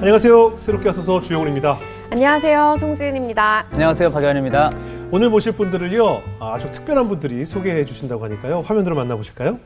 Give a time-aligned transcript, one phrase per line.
[0.00, 0.54] 안녕하세요.
[0.58, 1.78] 새롭게 와서서 주영훈입니다.
[2.12, 2.76] 안녕하세요.
[2.78, 3.66] 송지은입니다.
[3.72, 4.12] 안녕하세요.
[4.12, 4.70] 박연입니다.
[5.10, 9.58] 오늘 모실 분들을요 아주 특별한 분들이 소개해 주신다고 하니까요 화면으로 만나보실까요?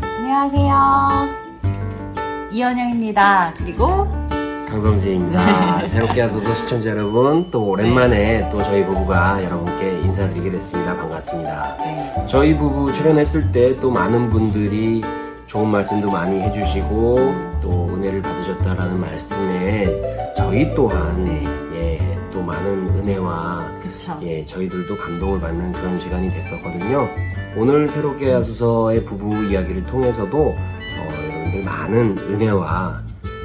[0.00, 1.28] 안녕하세요.
[2.50, 3.52] 이현영입니다.
[3.58, 4.06] 그리고
[4.68, 5.86] 강성진입니다.
[5.86, 10.96] 새롭게 하소서 시청자 여러분, 또 오랜만에 또 저희 부부가 여러분께 인사드리게 됐습니다.
[10.96, 11.76] 반갑습니다.
[11.78, 12.26] 네.
[12.26, 15.02] 저희 부부 출연했을 때 또 많은 분들이
[15.46, 21.26] 좋은 말씀도 많이 해주시고 또 은혜를 받으셨다라는 말씀에 저희 또한
[21.74, 24.18] 예, 또 많은 은혜와 그쵸.
[24.22, 27.06] 예, 저희들도 감동을 받는 그런 시간이 됐었거든요.
[27.56, 33.02] 오늘 새롭게 하소서의 부부 이야기를 통해서도 어, 여러분들 많은 은혜와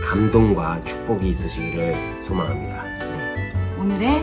[0.10, 2.84] 감동과 축복이 있으시기를 소망합니다.
[2.84, 3.80] 네.
[3.80, 4.22] 오늘의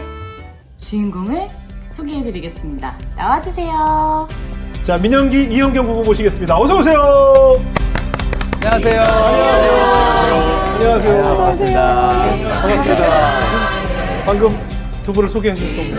[0.78, 1.48] 주인공을
[1.90, 2.98] 소개해드리겠습니다.
[3.16, 4.57] 나와주세요.
[4.88, 6.58] 자 민영기 이영경 부부 모시겠습니다.
[6.58, 7.56] 어서 오세요.
[8.64, 9.02] 안녕하세요.
[10.76, 11.22] 안녕하세요.
[11.22, 12.08] 반갑습니다.
[12.62, 13.40] 반갑습니다.
[14.24, 14.58] 방금
[15.02, 15.94] 두 분을 소개하셨던 분이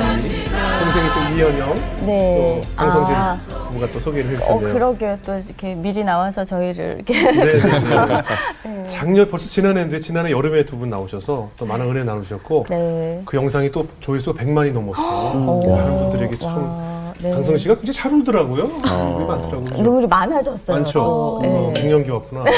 [0.80, 1.76] 동생이 지금 이현영,
[2.08, 2.62] 네.
[2.66, 4.74] 또 강성진 아, 부부가 또 소개를 어, 해주셨네요.
[4.74, 5.20] 그러게요.
[5.24, 7.14] 또 이렇게 미리 나와서 저희를 이렇게.
[7.32, 7.60] 네, 네,
[8.64, 8.86] 네.
[8.90, 13.22] 작년 벌써 지난해인데 지난해 여름에 두 분 나오셔서 또 많은 은혜 나누셨고 네.
[13.26, 15.44] 그 영상이 또 조회수가 100만이 넘었어요.
[15.48, 15.76] 오.
[15.76, 16.89] 많은 분들에게 참 와,
[17.22, 17.32] 네.
[17.32, 18.64] 강성 씨가 굉장히 잘 울더라고요.
[18.64, 19.64] 눈물이 많더라고요.
[19.66, 19.84] 그죠?
[19.84, 20.78] 눈물이 많아졌어요.
[20.78, 21.00] 많죠.
[21.00, 21.38] 또.
[21.38, 21.74] 어, 네.
[21.82, 22.44] 갱년기 왔구나.
[22.46, 22.52] 네.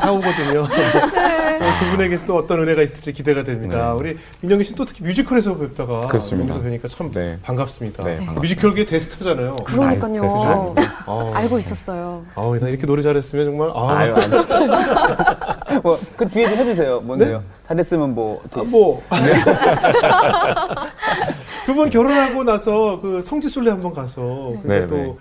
[0.00, 0.66] 다 오거든요.
[0.66, 1.58] 네.
[1.58, 3.92] 어, 두 분에게 또 어떤 은혜가 있을지 기대가 됩니다.
[3.94, 6.54] 우리 민영기 씨는 또 특히 뮤지컬에서 뵙다가 그렇습니다.
[6.54, 7.38] 여기서 뵈니까 참 네.
[7.42, 8.02] 반갑습니다.
[8.04, 8.40] 네, 반갑습니다.
[8.40, 9.56] 뮤지컬계 대스타잖아요.
[9.56, 10.22] 그러니까요.
[10.22, 10.74] 됐어요.
[11.06, 12.24] 어, 알고 있었어요.
[12.34, 14.30] 어, 나 이렇게 노래 잘했으면 정말 아, 아유, 안
[15.82, 17.00] 뭐그 뒤에 좀 해주세요.
[17.00, 17.42] 뭔데요?
[17.66, 18.62] 다 됐으면 뭐 아?
[18.62, 19.02] 뭐.
[21.66, 25.14] 두 분 결혼하고 나서 그 성지순례 한번 가서 네, 또 네.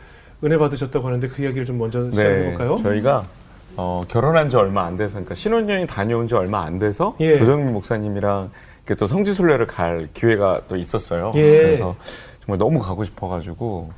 [0.43, 2.75] 은혜 받으셨다고 하는데 그 이야기를 좀 먼저 시작해 볼까요?
[2.77, 3.25] 저희가
[3.77, 7.39] 어, 결혼한 지 얼마 안 돼서, 그러니까 신혼여행 다녀온 지 얼마 안 돼서 예.
[7.39, 8.51] 조정민 목사님이랑
[8.85, 11.31] 이렇게 또 성지순례를 갈 기회가 또 있었어요.
[11.35, 11.41] 예.
[11.63, 11.95] 그래서
[12.45, 13.89] 정말 너무 가고 싶어가지고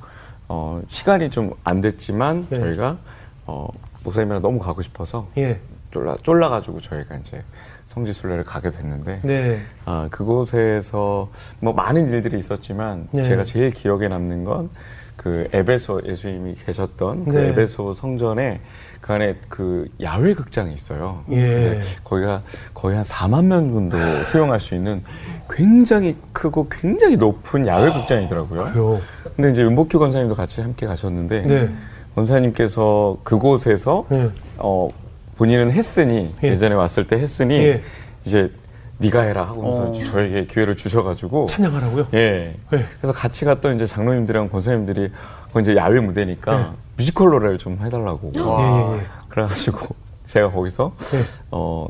[0.47, 2.59] 어, 시간이 좀 안 됐지만 네.
[2.61, 2.97] 저희가
[3.45, 3.67] 어,
[4.05, 5.59] 목사님이랑 너무 가고 싶어서 예.
[5.91, 7.43] 쫄라 쫄라가지고 저희가 이제
[7.87, 9.59] 성지순례를 가게 됐는데 네.
[9.85, 13.23] 아, 그곳에서 뭐 많은 일들이 있었지만 네.
[13.23, 14.69] 제가 제일 기억에 남는 건
[15.17, 17.49] 그 에베소 예수님이 계셨던 그 네.
[17.49, 18.61] 에베소 성전에
[19.01, 21.23] 그 안에 그 야외 극장이 있어요.
[21.31, 21.35] 예.
[21.35, 22.43] 근데 거기가
[22.73, 25.03] 거의 한 4만 명 정도 수용할 수 있는
[25.49, 28.63] 굉장히 크고 굉장히 높은 야외 극장이더라고요.
[28.71, 29.01] 그래요.
[29.35, 31.69] 근데 이제 윤복규 권사님도 같이 함께 가셨는데 네.
[32.15, 34.29] 권사님께서 그곳에서 네.
[34.57, 34.89] 어,
[35.37, 36.49] 본인은 했으니 예.
[36.49, 36.55] 예.
[36.55, 37.81] 전에 왔을 때 했으니 예.
[38.25, 38.51] 이제
[38.97, 39.93] 네가 해라 하고서 어.
[39.93, 42.07] 저에게 기회를 주셔가지고 찬양하라고요?
[42.13, 42.55] 예.
[42.71, 42.85] 네.
[42.99, 45.11] 그래서 같이 갔던 이제 장로님들이랑 권사님들이
[45.53, 46.65] 그 이제 야외 무대니까 네.
[46.97, 49.05] 뮤지컬 노래를 좀 해달라고 예, 예, 예.
[49.29, 51.17] 그래가지고 제가 거기서 네.
[51.51, 51.87] 어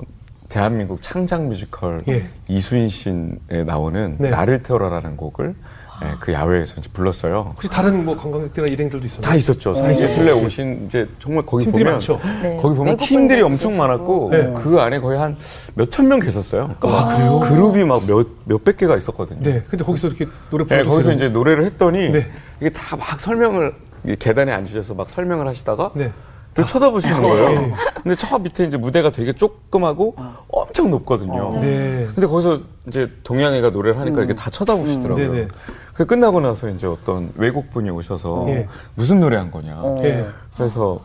[0.49, 2.25] 대한민국 창작 뮤지컬 예.
[2.49, 4.29] 이순신에 나오는 네.
[4.29, 5.55] 나를 태워라라는 곡을
[6.03, 7.53] 예, 그 야외에서 이제 불렀어요.
[7.55, 9.21] 혹시 다른 뭐 관광객들이나 일행들도 있었나요?
[9.31, 9.73] 다 있었죠.
[9.73, 12.19] 사실 술래 오신 이제 정말 거기 팀들이 보면 많죠.
[12.43, 12.57] 네.
[12.61, 13.83] 거기 보면 외국 팀들이 분들도 엄청 계시고.
[13.87, 14.53] 많았고 네.
[14.61, 15.35] 그 안에 거의 한
[15.73, 16.75] 몇천 명 계셨어요.
[16.81, 17.39] 아, 그래요?
[17.39, 19.39] 그룹이 막 몇 몇백 개가 있었거든요.
[19.41, 19.63] 네.
[19.67, 20.91] 근데 거기서 이렇게 노래 네, 불러주세요.
[20.93, 22.29] 거기서 이제 노래를 했더니 네.
[22.61, 23.73] 이게 다 막 설명을
[24.07, 26.11] 이 계단에 앉으셔서 막 설명을 하시다가 네.
[26.57, 27.49] 또 쳐다보시는 거예요.
[27.49, 27.73] 네.
[28.01, 30.15] 근데 저 밑에 이제 무대가 되게 조그마고
[30.49, 31.51] 엄청 높거든요.
[31.61, 32.07] 네.
[32.15, 35.25] 근데 거기서 이제 동양애가 노래를 하니까 이게 다 쳐다보시더라고요.
[35.27, 35.47] 음, 네네.
[35.93, 38.67] 그 끝나고 나서 이제 어떤 외국 분이 오셔서 예.
[38.95, 39.81] 무슨 노래 한 거냐.
[40.03, 40.27] 예.
[40.55, 40.99] 그래서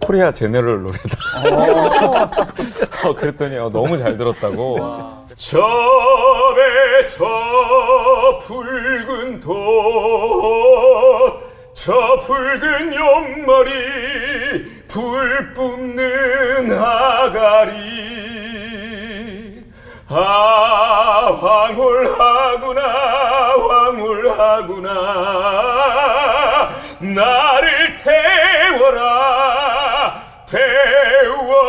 [0.00, 1.18] 코리아 제네럴 노래다.
[3.04, 4.78] 어, 그랬더니 어, 너무 잘 들었다고.
[5.36, 7.24] 저배 저
[8.42, 9.52] 붉은 돛저
[12.20, 13.70] 붉은 연말이
[14.88, 17.76] 불 뿜는 아가리.
[20.08, 22.82] 아 황홀하구나
[23.68, 24.88] 황홀하구나.
[27.00, 31.68] 나를 태워라 태워라.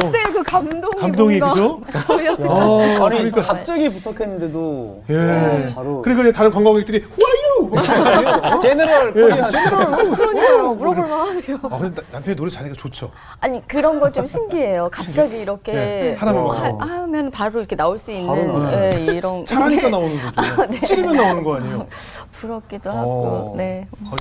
[0.00, 1.80] 그때 그 감동이 감동이 뭔가 그죠?
[2.28, 5.14] 어, 아니 그러니까 갑자기 부탁했는데도 예.
[5.16, 8.60] 어, 바로 그러니까 이제 다른 관광객들이 후아유.
[8.60, 10.74] 제너럴 코리아 그러니까요.
[10.74, 11.58] 물어볼 만하네요.
[11.62, 13.10] 아, 근데 나- 남편이 노래 잘하니까 좋죠.
[13.40, 14.88] 아니 그런 거 좀 신기해요.
[14.92, 16.80] 갑자기 이렇게 네, 하나만 어, 막.
[16.80, 20.70] 하, 하면 바로 이렇게 나올 수 있는 바로 예, 이런 잘하니까 나오는 거죠.
[20.86, 21.86] 찌르면 나오는 거 아니에요?
[22.32, 22.92] 부럽기도 어.
[22.96, 23.86] 하고 네.
[24.04, 24.16] 어,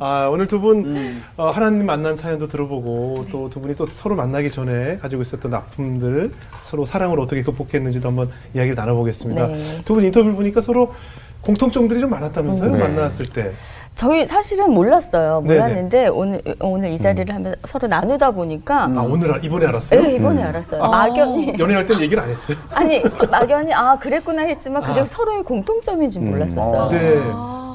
[0.00, 1.22] 아, 오늘 두분 음.
[1.36, 6.32] 어, 하나님 만난 사연도 들어보고 또 두 분이 또 서로 만나기 전에 가지고 있었던 아픔들
[6.60, 9.46] 서로 사랑을 어떻게 극복했는지도 한번 이야기를 나눠보겠습니다.
[9.46, 9.56] 네.
[9.84, 10.92] 두분 인터뷰를 보니까 서로
[11.40, 12.70] 공통점들이 좀 많았다면서요?
[12.72, 12.78] 네.
[12.78, 13.52] 만났을 때.
[13.94, 15.40] 저희 사실은 몰랐어요.
[15.46, 15.54] 네네.
[15.54, 20.02] 몰랐는데 오늘 오늘 이 자리를 하면서 서로 나누다 보니까 아, 오늘 알- 이번에 알았어요?
[20.02, 20.82] 네, 이번에 알았어요.
[20.82, 22.56] 아, 막연히 연애할 땐 얘기를 안 했어요?
[22.70, 25.04] 아니 막연히 아 그랬구나 했지만 그게 아.
[25.04, 26.82] 서로의 공통점인지 몰랐었어요.
[26.82, 26.88] 아.
[26.88, 27.22] 네.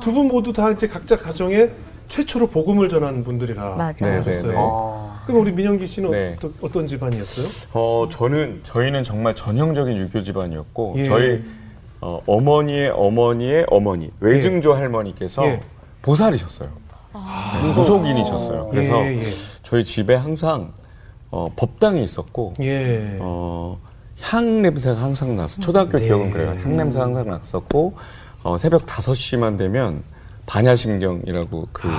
[0.02, 1.70] 두 분 모두 다 이제 각자 가정에
[2.08, 3.94] 최초로 복음을 전한 분들이라 맞아요.
[4.00, 4.52] 네, 하셨어요.
[4.52, 4.58] 네.
[4.58, 5.24] 아.
[5.26, 6.34] 그럼 우리 민영기 씨는 네.
[6.38, 7.70] 어떤, 어떤 집안이었어요?
[7.74, 11.04] 어, 저는 저희는 정말 전형적인 유교 집안이었고 예.
[11.06, 11.44] 저희
[12.02, 15.62] 어, 어머니의 어머니의 어머니 외증조 할머니께서 예.
[16.02, 16.70] 보살이셨어요.
[17.64, 18.68] 네, 소속인이셨어요.
[18.70, 19.24] 그래서 예, 예.
[19.62, 20.74] 저희 집에 항상
[21.32, 23.18] 어, 법당이 있었고 예.
[23.20, 23.80] 어,
[24.22, 26.06] 향 냄새가 항상 나서 초등학교 네.
[26.06, 26.56] 기억은 그래요.
[26.62, 27.94] 향 냄새 가 항상 났었고
[28.44, 30.04] 어, 새벽 5시만 되면
[30.46, 31.90] 반야심경이라고 그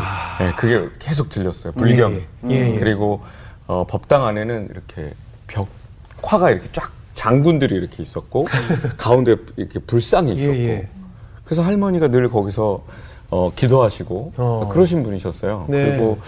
[0.41, 1.73] 예, 그게 계속 들렸어요.
[1.73, 2.15] 불경.
[2.15, 2.79] 예, 예, 예.
[2.79, 3.23] 그리고
[3.67, 5.15] 어, 법당 안에는 이렇게
[5.47, 8.47] 벽화가 이렇게 쫙 장군들이 이렇게 있었고
[8.99, 10.89] 가운데 이렇게 불상이 있었고 예, 예.
[11.45, 12.85] 그래서 할머니가 늘 거기서
[13.31, 14.69] 어, 기도하시고 어.
[14.73, 15.67] 그러신 분이셨어요.
[15.69, 15.91] 네.
[15.91, 16.19] 그리고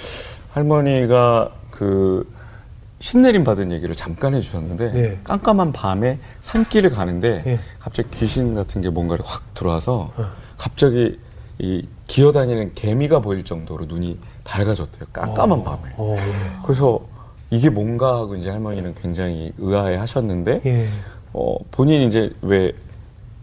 [0.53, 2.27] 할머니가 그
[2.99, 5.21] 신내림 받은 얘기를 잠깐 해주셨는데 네.
[5.23, 7.59] 깜깜한 밤에 산길을 가는데 네.
[7.79, 10.31] 갑자기 귀신 같은 게 뭔가를 확 들어와서 어.
[10.57, 11.19] 갑자기
[11.58, 15.06] 이 기어다니는 개미가 보일 정도로 눈이 밝아졌대요.
[15.12, 15.81] 깜깜한 밤에.
[15.97, 16.23] 어, 예.
[16.64, 17.00] 그래서
[17.50, 20.88] 이게 뭔가 하고 이제 할머니는 굉장히 의아해 하셨는데 예.
[21.32, 22.73] 어, 본인이 이제 왜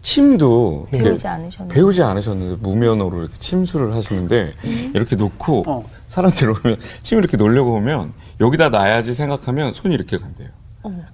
[0.02, 1.74] 침도 배우지 않으셨는데.
[1.74, 4.52] 배우지 않으셨는데 무면허로 이렇게 침수를 하시는데
[4.94, 5.88] 이렇게 놓고 어.
[6.06, 10.48] 사람들 오면 침 이렇게 놓으려고 오면 여기다 놔야지 생각하면 손이 이렇게 간대요.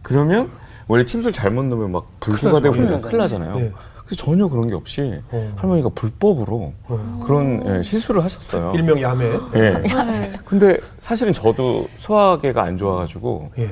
[0.02, 0.50] 그러면
[0.88, 2.74] 원래 침술 잘못 넣으면 막 불구가 되고.
[2.74, 3.54] 큰일 나잖아요.
[3.60, 3.72] 네.
[4.16, 5.52] 전혀 그런 게 없이 어.
[5.56, 7.22] 할머니가 불법으로 어.
[7.24, 8.72] 그런 예, 실수를 하셨어요.
[8.74, 9.24] 일명 야매.
[9.54, 9.82] 예.
[10.44, 13.70] 근데 사실은 저도 소화계가 안 좋아가지고 예.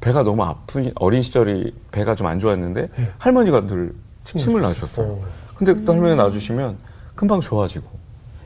[0.00, 3.08] 배가 너무 아픈 어린 시절이 배가 좀 안 좋았는데 예.
[3.18, 3.92] 할머니가 늘
[4.24, 5.06] 침을 놔주셨어요.
[5.06, 5.22] 어.
[5.54, 6.76] 근데 또 할머니 가 놔주시면
[7.14, 7.86] 금방 좋아지고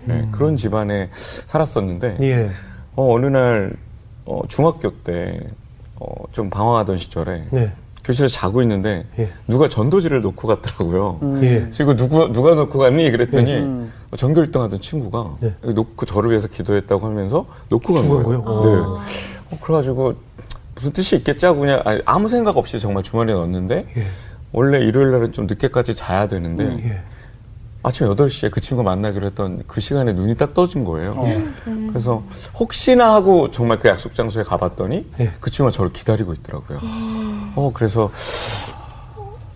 [0.08, 0.28] 예, 음.
[0.32, 2.50] 그런 집안에 살았었는데 예.
[2.96, 3.74] 어, 어느 날
[4.24, 5.40] 어, 중학교 때
[5.96, 7.72] 어, 좀 방황하던 시절에 네.
[8.04, 9.28] 교실에서 자고 있는데 예.
[9.46, 11.18] 누가 전도지를 놓고 갔더라고요.
[11.22, 11.44] 음.
[11.44, 11.60] 예.
[11.60, 13.10] 그래서 이거 누구 누가 놓고 갔니?
[13.10, 13.92] 그랬더니 음.
[14.16, 15.54] 전교 1등 하던 친구가 네.
[15.62, 18.22] 놓고 저를 위해서 기도했다고 하면서 놓고 간 거예요.
[18.22, 18.38] 거요?
[18.38, 18.44] 네.
[18.44, 19.00] 어.
[19.50, 20.14] 어, 그래가지고
[20.74, 24.06] 무슨 뜻이 있겠지 하고 그냥 아니, 아무 생각 없이 정말 주머니에 넣었는데 예.
[24.52, 27.00] 원래 일요일 날은 좀 늦게까지 자야 되는데 예.
[27.84, 31.14] 아침 8시에 그 친구 만나기로 했던 그 시간에 눈이 딱 떠진 거예요.
[31.16, 31.52] 어.
[31.88, 32.22] 그래서
[32.54, 35.32] 혹시나 하고 정말 그 약속 장소에 가봤더니 예.
[35.40, 36.78] 그 친구가 저를 기다리고 있더라고요.
[37.56, 38.10] 어, 그래서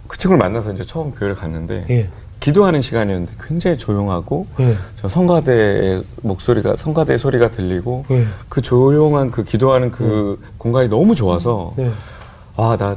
[0.09, 2.09] 그 친구를 만나서 이제 처음 교회를 갔는데 예.
[2.41, 4.75] 기도하는 시간이었는데 굉장히 조용하고 예.
[4.97, 8.27] 저 성가대의 목소리가 성가대 소리가 들리고 예.
[8.49, 11.93] 그 조용한 그 기도하는 그 공간이 너무 좋아서 네.
[12.57, 12.97] 아나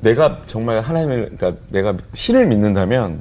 [0.00, 3.20] 내가 정말 하나님을 그러니까 내가 신을 믿는다면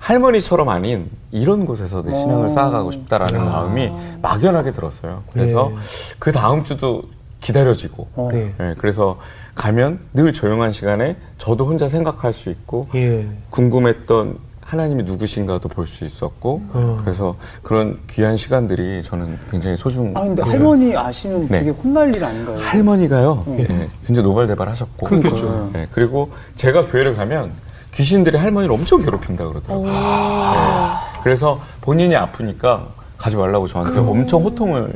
[0.00, 2.48] 할머니처럼 아닌 이런 곳에서 내 신앙을 어.
[2.48, 3.92] 쌓아가고 싶다라는 마음이
[4.22, 5.22] 막연하게 들었어요.
[5.32, 5.76] 그래서 네.
[6.18, 7.02] 그 다음 주도
[7.40, 8.28] 기다려지고 어.
[8.32, 8.52] 네.
[8.60, 9.18] 예, 그래서
[9.54, 13.26] 가면 늘 조용한 시간에 저도 혼자 생각할 수 있고 예.
[13.50, 17.00] 궁금했던 하나님이 누구신가도 볼 수 있었고 어.
[17.04, 20.12] 그래서 그런 귀한 시간들이 저는 굉장히 소중.
[20.16, 21.58] 아 근데 할머니 아시면 네.
[21.60, 22.56] 되게 혼날 일 아닌가요?
[22.58, 23.44] 할머니가요.
[23.48, 23.58] 음.
[23.58, 23.66] 예,
[24.06, 25.06] 굉장히 노발대발하셨고.
[25.06, 25.70] 그렇겠죠.
[25.74, 27.50] 예, 그리고 제가 교회를 가면
[27.94, 29.90] 귀신들이 할머니를 엄청 괴롭힌다 그러더라고요.
[29.90, 32.88] 예, 그래서 본인이 아프니까
[33.18, 34.92] 가지 말라고 저한테 엄청 호통을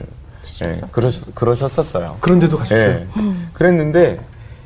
[0.63, 2.17] 예, 그러셨, 그러셨었어요.
[2.21, 2.95] 그런데도 가셨어요?
[2.95, 3.07] 예.
[3.53, 4.21] 그랬는데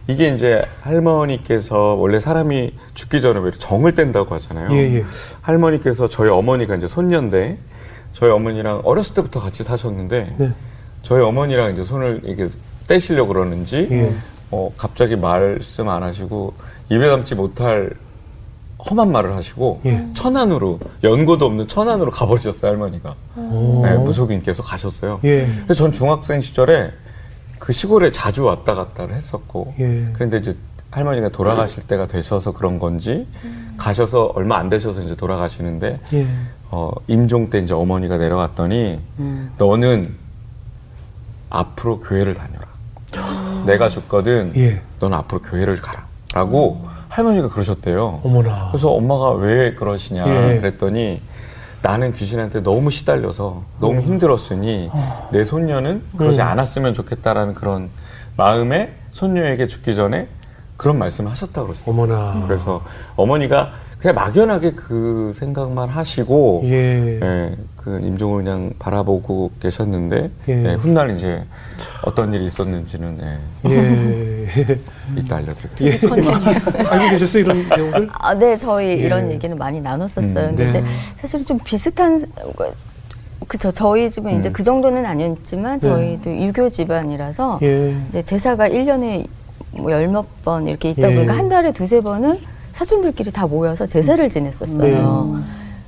[0.09, 4.71] 이게 이제 할머니께서 원래 사람이 죽기 전에 왜 정을 뗀다고 하잖아요.
[4.73, 5.05] 예, 예.
[5.43, 7.59] 할머니께서 저희 어머니가 이제 손녀인데
[8.12, 10.53] 저희 어머니랑 어렸을 때부터 같이 사셨는데 네.
[11.03, 12.49] 저희 어머니랑 이제 손을 이렇게
[12.87, 14.14] 떼시려고 그러는지 예.
[14.50, 16.55] 어, 갑자기 말씀 안 하시고
[16.88, 17.91] 입에 담지 못할
[18.79, 20.07] 험한 말을 하시고 예.
[20.15, 23.83] 천안으로 연고도 없는 천안으로 가버리셨어요 할머니가 오.
[23.85, 25.21] 네, 무속인께서 가셨어요.
[25.25, 25.47] 예.
[25.65, 26.93] 그래서 전 중학생 시절에
[27.59, 30.09] 그 시골에 자주 왔다 갔다를 했었고 예.
[30.15, 30.57] 그런데 이제
[30.91, 33.27] 할머니가 돌아가실 때가 되셔서 그런 건지
[33.77, 36.27] 가셔서 얼마 안 되셔서 이제 돌아가시는데 예.
[36.71, 39.53] 어, 임종 때 이제 어머니가 내려갔더니 음.
[39.59, 40.15] 너는
[41.51, 42.67] 앞으로 교회를 다녀라.
[43.67, 44.53] 내가 죽거든.
[44.57, 44.83] 예.
[45.01, 46.07] 넌 앞으로 교회를 가라.
[46.33, 48.21] 라고 할머니가 그러셨대요.
[48.23, 48.69] 어머나.
[48.71, 50.59] 그래서 엄마가 왜 그러시냐 예.
[50.59, 51.21] 그랬더니
[51.83, 54.91] 나는 귀신한테 너무 시달려서 너무 힘들었으니
[55.31, 56.47] 내 손녀는 그러지 음.
[56.47, 57.88] 않았으면 좋겠다라는 그런
[58.37, 60.29] 마음에 손녀에게 죽기 전에
[60.77, 61.91] 그런 말씀을 하셨다 그랬어요.
[61.91, 62.43] 어머나.
[62.47, 62.83] 그래서
[63.17, 67.19] 어머니가 그냥 막연하게 그 생각만 하시고 예.
[67.21, 70.64] 예, 그 임종을 그냥 바라보고 계셨는데 예.
[70.64, 71.43] 예, 훗날 이제
[72.05, 73.19] 어떤 일이 있었는지는
[73.64, 74.78] 예, 예.
[75.19, 76.33] 이따 알려드리겠습니다.
[76.33, 76.87] 예.
[76.90, 78.09] 알고 계셨어요 이런 내용들?
[78.12, 78.93] 아, 네, 저희 예.
[78.93, 80.23] 이런 얘기는 많이 나눴었어요.
[80.23, 80.69] 음, 근데 네.
[80.71, 80.85] 이제
[81.17, 82.25] 사실 좀 비슷한
[83.49, 84.52] 그쵸 저희 집은 이제 음.
[84.52, 85.88] 그 정도는 아니었지만 네.
[85.88, 87.97] 저희도 유교 집안이라서 예.
[88.09, 89.26] 이제 제사가 일년에
[89.73, 91.14] 뭐 열몇 번 이렇게 있다 예.
[91.17, 92.38] 보니까 한 달에 두세 번은
[92.79, 95.35] 사촌들끼리 다 모여서 제사를 지냈었어요.
[95.37, 95.43] 네.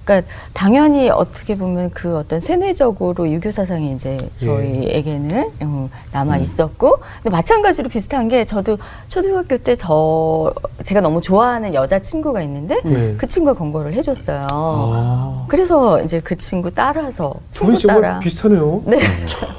[0.04, 7.30] 그러니까 당연히 어떻게 보면 그 어떤 세뇌적으로 유교 사상이 이제 저희에게는 음, 남아 있었고, 근데
[7.30, 8.78] 마찬가지로 비슷한 게 저도
[9.08, 13.14] 초등학교 때 저 제가 너무 좋아하는 여자 친구가 있는데 네.
[13.16, 14.48] 그 친구가 권고를 해줬어요.
[14.50, 15.44] 아.
[15.48, 18.82] 그래서 이제 그 친구 따라서 친구 따라 비슷하네요.
[18.86, 18.98] 네.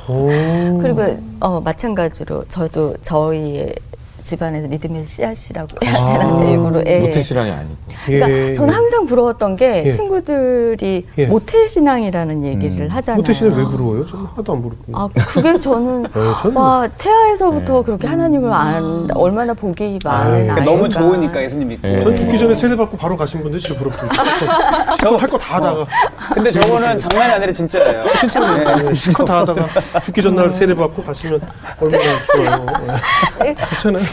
[0.10, 0.28] 오.
[0.82, 3.74] 그리고 어, 마찬가지로 저도 저희의
[4.32, 6.18] 집안에서 믿음의 씨앗이라고 해야 아.
[6.18, 7.00] 되나 제 입으로 예.
[7.02, 7.76] 모태 신앙이 아니고.
[8.06, 8.54] 그러니까 예.
[8.54, 9.92] 저는 항상 부러웠던 게 예.
[9.92, 11.26] 친구들이 예.
[11.26, 12.90] 모태 신앙이라는 얘기를 음.
[12.90, 13.18] 하잖아요.
[13.18, 14.06] 모태신을 왜 부러워요?
[14.06, 14.84] 저는 하나도 안 부럽고.
[14.94, 17.84] 아 그게 저는 네, 저는 와 태아에서부터 네.
[17.84, 21.88] 그렇게 하나님을 안 얼마나 복이 많은 아이, 아이가 그러니까 너무 좋으니까 예수님 믿고.
[21.90, 22.00] 예.
[22.00, 24.08] 전 죽기 전에 세례 받고 바로 가신 분들 제일 부럽죠.
[25.18, 25.86] 할거 다 하다가
[26.34, 28.06] 근데 저거는 장난이 아니라 진짜예요.
[28.22, 29.68] 진짜 실컷 다 하다가
[30.00, 31.42] 죽기 전날 세례 받고 가시면
[31.82, 32.66] 얼마나 좋아요.
[33.46, 33.54] 예.
[33.54, 34.04] 그렇잖아요.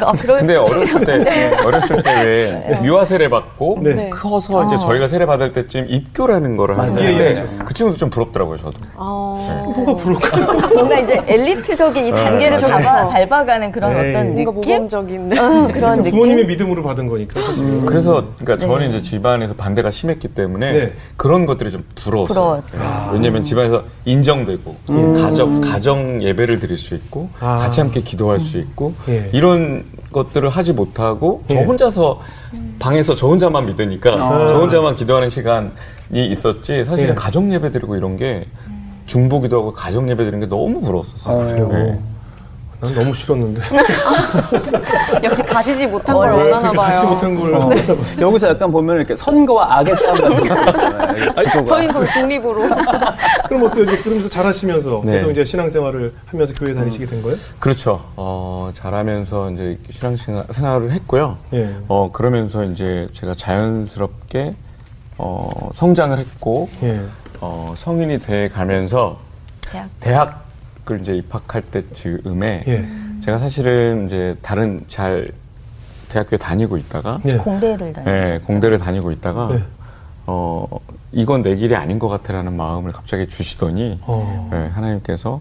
[0.00, 4.08] 아, 근데 어렸을 때 어렸을 때 왜 유아 세례 받고 네.
[4.10, 6.78] 커서 이제 저희가 세례 받을 때쯤 입교라는 거를.
[6.78, 8.78] 하는데 예, 예, 그 친구도 좀 부럽더라고요 저도.
[8.96, 10.68] 아, 뭐가 부럽고.
[10.74, 12.58] 뭔가 이제 엘리트적인 이 네, 단계를.
[12.58, 14.10] 밟아, 밟아가는 그런 네.
[14.10, 14.74] 어떤 뭔가 느낌?
[14.76, 15.38] 모범적인데.
[15.38, 16.12] 어, 그런 느낌?
[16.12, 17.40] 부모님의 믿음으로 받은 거니까.
[17.40, 17.84] 사실은.
[17.84, 18.66] 그래서 그러니까 네.
[18.66, 20.92] 저는 이제 집안에서 반대가 심했기 때문에 네.
[21.16, 22.34] 그런 것들이 좀 부러웠어요.
[22.34, 22.76] 부러웠죠.
[22.76, 22.84] 네.
[23.12, 24.76] 왜냐하면 집안에서 인정되고
[25.20, 27.56] 가정 가정 예배를 드릴 수 있고 아.
[27.56, 29.28] 같이 함께 기도할 수 있고 예.
[29.32, 29.73] 이런
[30.12, 31.64] 것들을 하지 못하고 저 예.
[31.64, 32.20] 혼자서
[32.78, 34.46] 방에서 저 혼자만 믿으니까 아.
[34.46, 35.70] 저 혼자만 기도하는 시간이
[36.12, 37.14] 있었지 사실은 예.
[37.14, 38.46] 가정 예배 드리고 이런 게
[39.06, 41.68] 중보기도 하고 가정 예배 드리는 게 너무 부러웠었어요.
[41.68, 42.00] 네.
[42.84, 43.60] 난 너무 싫었는데.
[45.24, 46.42] 역시 가지지 못한 걸 어, 네.
[46.52, 47.08] 원하나 봐요.
[47.08, 47.54] 못한 걸.
[47.54, 47.70] 어.
[48.20, 51.34] 여기서 약간 보면 이렇게 선거와 악의 싸움 같은 거 있잖아요.
[51.34, 51.64] 구조가.
[51.64, 52.60] 저희 그 중립으로.
[53.48, 53.84] 그럼 어때요?
[53.84, 55.12] 이제 그러면서 잘하시면서 네.
[55.12, 57.36] 계속 이제 신앙생활을 하면서 교회 다니시게 된 거예요?
[57.58, 58.02] 그렇죠.
[58.16, 61.38] 어, 잘하면서 이제 신앙생활 생활을 했고요.
[61.54, 61.74] 예.
[61.88, 64.54] 어, 그러면서 이제 제가 자연스럽게
[65.16, 67.00] 어, 성장을 했고 예.
[67.40, 69.18] 어, 성인이 돼 가면서
[69.70, 69.88] 대학.
[70.00, 70.43] 대학
[70.90, 72.84] 을 이제 입학할 때쯤에 예.
[73.20, 75.30] 제가 사실은 이제 다른 잘
[76.10, 77.38] 대학교에 다니고 있다가 예.
[77.38, 78.04] 공대를 다니셨죠.
[78.34, 79.62] 네, 공대를 다니고 있다가 네.
[80.26, 80.66] 어,
[81.12, 84.48] 이건 내 길이 아닌 것 같아라는 마음을 갑자기 주시더니 어.
[84.52, 85.40] 네, 하나님께서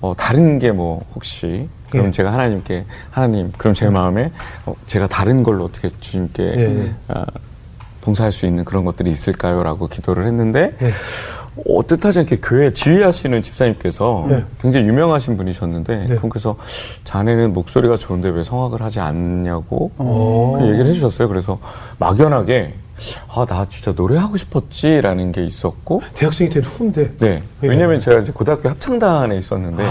[0.00, 2.10] 어, 다른 게 뭐 혹시 그럼 예.
[2.10, 4.32] 제가 하나님께 하나님 그럼 제 마음에
[4.66, 6.94] 어, 제가 다른 걸로 어떻게 주님께 예, 예.
[7.08, 7.24] 아,
[8.00, 10.90] 봉사할 수 있는 그런 것들이 있을까요?라고 기도를 했는데 예.
[11.56, 14.44] 어, 뜻하지 않게 교회 지휘하시는 집사님께서 네.
[14.60, 16.14] 굉장히 유명하신 분이셨는데 네.
[16.16, 16.56] 그분께서
[17.04, 20.56] 자네는 목소리가 좋은데 왜 성악을 하지 않냐고 어.
[20.58, 21.28] 그 얘기를 해주셨어요.
[21.28, 21.58] 그래서
[21.98, 22.74] 막연하게
[23.28, 27.16] 아 나 진짜 노래하고 싶었지라는 게 있었고 대학생이 된 후인데.
[27.18, 27.42] 네.
[27.62, 27.68] 예.
[27.68, 29.84] 왜냐면 제가 이제 고등학교 합창단에 있었는데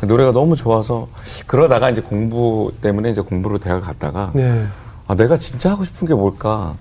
[0.00, 1.08] 그 노래가 너무 좋아서
[1.46, 4.64] 그러다가 이제 공부 때문에 이제 공부로 대학 을 갔다가 네.
[5.06, 6.76] 아 내가 진짜 하고 싶은 게 뭘까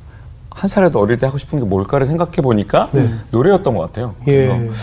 [0.58, 3.08] 한 살에도 어릴 때 하고 싶은 게 뭘까를 생각해 보니까 네.
[3.30, 4.16] 노래였던 것 같아요.
[4.28, 4.48] 예.
[4.48, 4.74] 그래서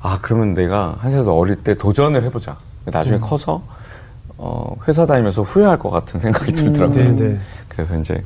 [0.00, 2.58] 아 그러면 내가 한 살에도 어릴 때 도전을 해보자.
[2.84, 3.20] 나중에 음.
[3.22, 3.62] 커서
[4.36, 7.16] 어, 회사 다니면서 후회할 것 같은 생각이 들더라고요.
[7.16, 7.38] 네, 네.
[7.70, 8.22] 그래서 이제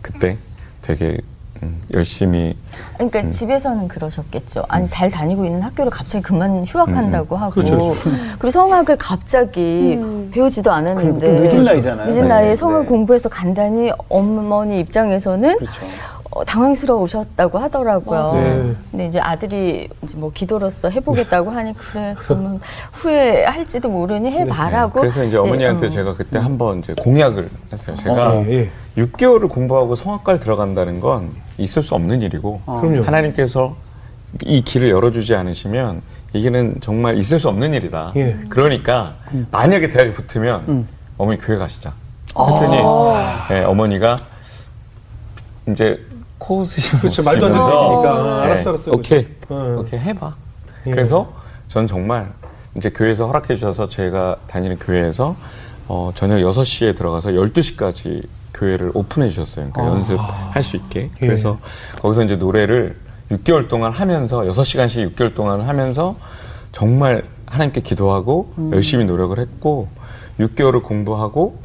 [0.00, 0.36] 그때
[0.80, 1.16] 되게
[1.62, 2.56] 음, 열심히
[2.94, 3.30] 그러니까 음.
[3.30, 4.64] 집에서는 그러셨겠죠.
[4.68, 7.94] 아니 잘 다니고 있는 학교를 갑자기 그만 휴학한다고 하고 그렇죠,
[8.40, 9.96] 그리고 성악을 갑자기
[10.32, 12.08] 배우지도 그 않았는데 또 늦은 나이잖아요.
[12.08, 12.56] 늦은 네, 나이에 네.
[12.56, 15.80] 성악 공부해서 간단히 어머니 입장에서는 그렇죠.
[16.34, 18.32] 어, 당황스러우셨다고 하더라고요.
[18.34, 18.74] 네.
[18.90, 22.58] 근데 이제 아들이 이제 뭐 기도로서 해보겠다고 하니 그래 그러면
[22.92, 24.94] 후회할지도 모르니 해봐라고.
[24.94, 25.90] 네, 그래서 이제 네, 어머니한테 음.
[25.90, 27.96] 제가 그때 한번 이제 공약을 했어요.
[27.96, 28.52] 제가 예.
[28.52, 28.70] 예.
[28.96, 32.80] 6개월을 공부하고 성악과를 들어간다는 건 있을 수 없는 일이고 어.
[32.80, 33.02] 그럼요.
[33.02, 33.74] 하나님께서
[34.44, 36.00] 이 길을 열어주지 않으시면
[36.32, 38.12] 이게는 정말 있을 수 없는 일이다.
[38.16, 38.38] 예.
[38.48, 39.16] 그러니까
[39.50, 40.88] 만약에 대학에 붙으면 음.
[41.18, 41.92] 어머니 교회 가시자.
[42.34, 42.78] 했더니
[43.50, 44.18] 예, 어머니가
[45.68, 46.00] 이제
[46.42, 47.22] 코웃으시면서 그렇죠.
[47.22, 48.42] 말도 안 되는 얘기니까.
[48.42, 48.90] 알았어, 알았어.
[48.92, 49.76] 오케이, 어.
[49.80, 50.34] 오케이 해봐.
[50.86, 50.90] 예.
[50.90, 51.32] 그래서
[51.68, 52.32] 전 정말
[52.76, 55.36] 이제 교회에서 허락해 주셔서 제가 다니는 교회에서
[55.88, 59.70] 어, 저녁 6시에 들어가서 12시까지 교회를 오픈해 주셨어요.
[59.72, 61.10] 그러니까 연습할 수 있게.
[61.22, 61.26] 예.
[61.26, 61.58] 그래서
[62.00, 62.96] 거기서 이제 노래를
[63.30, 66.16] 6개월 동안 하면서 6시간씩 6개월 동안 하면서
[66.70, 69.88] 정말 하나님께 기도하고 열심히 노력을 했고
[70.40, 71.58] 6개월을 공부하고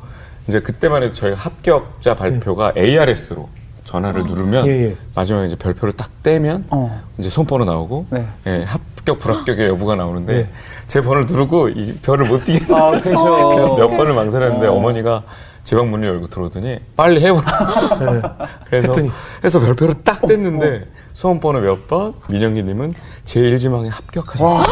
[0.48, 3.50] 이제 그때만 해도 저희 합격자 발표가 ARS로
[3.88, 4.96] 전화를 누르면 예, 예.
[5.15, 7.01] 마지막에 이제 별표를 딱 떼면 어.
[7.17, 8.25] 이제 손번호 나오고 네.
[8.46, 10.50] 예, 합격 불합격의 여부가 나오는데 네.
[10.88, 13.75] 제 번호를 누르고 이 별을 못 띄게 아, 그렇죠.
[13.79, 14.79] 몇 번을 망설였는데 어.
[14.79, 15.24] 머니가
[15.63, 18.00] 제 방 문을 열고 들어오더니 빨리 해보라.
[18.00, 18.22] 네.
[18.70, 19.12] 그래서 했더니.
[19.44, 22.91] 해서 별표를 딱 뗐는데 수험 번호 몇 번, 민영기님은
[23.25, 24.72] 제 1지망에 합격하셨습니다.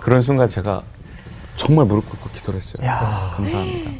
[0.00, 0.82] 그런 순간 제가
[1.56, 2.84] 정말 무릎 꿇고 기도를 했어요.
[2.86, 3.30] 야.
[3.34, 3.90] 감사합니다.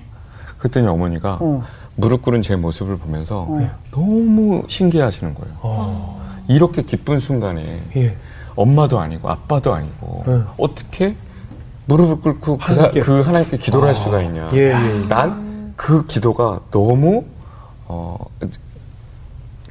[0.59, 1.63] 그랬더니 어머니가 어.
[2.00, 3.47] 무릎 꿇은 제 모습을 보면서
[3.92, 5.54] 너무 신기해하시는 거예요.
[5.61, 6.45] 어.
[6.49, 8.16] 이렇게 기쁜 순간에 예.
[8.57, 10.40] 엄마도 아니고 아빠도 아니고 네.
[10.57, 11.14] 어떻게
[11.87, 13.00] 무릎을 꿇고 그, 사- 하나님께.
[13.00, 14.49] 그 하나님께 기도를 할 수가 있냐.
[14.54, 15.09] 예, 예.
[15.09, 17.25] 난 그 기도가 너무
[17.88, 18.16] 어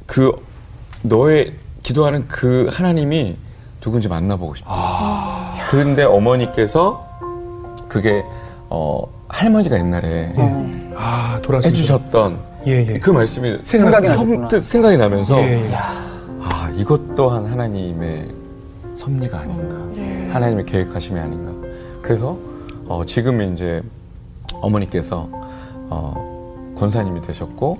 [0.06, 0.32] 그
[1.02, 3.36] 너의 기도하는 그 하나님이
[3.80, 4.72] 누군지 만나보고 싶다.
[5.70, 7.06] 그런데 어머니께서
[7.88, 8.24] 그게
[8.70, 10.32] 어 할머니가 옛날에
[10.96, 12.98] 아, 돌아가신 해주셨던 예, 예.
[12.98, 14.08] 그 말씀이 생각이.
[14.08, 15.74] 선뜻 생각이 나면서 예, 예.
[15.74, 18.28] 아 이것 또한 하나님의
[18.94, 19.76] 섭리가 아닌가
[20.32, 21.50] 하나님의 계획하심이 아닌가
[22.00, 22.38] 그래서
[22.86, 23.82] 어, 지금 이제
[24.60, 25.28] 어머니께서
[25.90, 27.76] 어, 권사님이 되셨고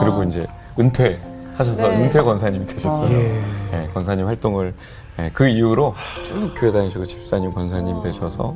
[0.00, 0.46] 그리고 이제
[0.78, 1.18] 은퇴
[1.54, 3.42] 하셔서 은퇴 권사님이 되셨어요 예.
[3.74, 4.74] 예, 권사님 활동을
[5.20, 5.94] 예, 그 이후로
[6.24, 8.54] 쭉 교회 다니시고 집사님 권사님 되셔서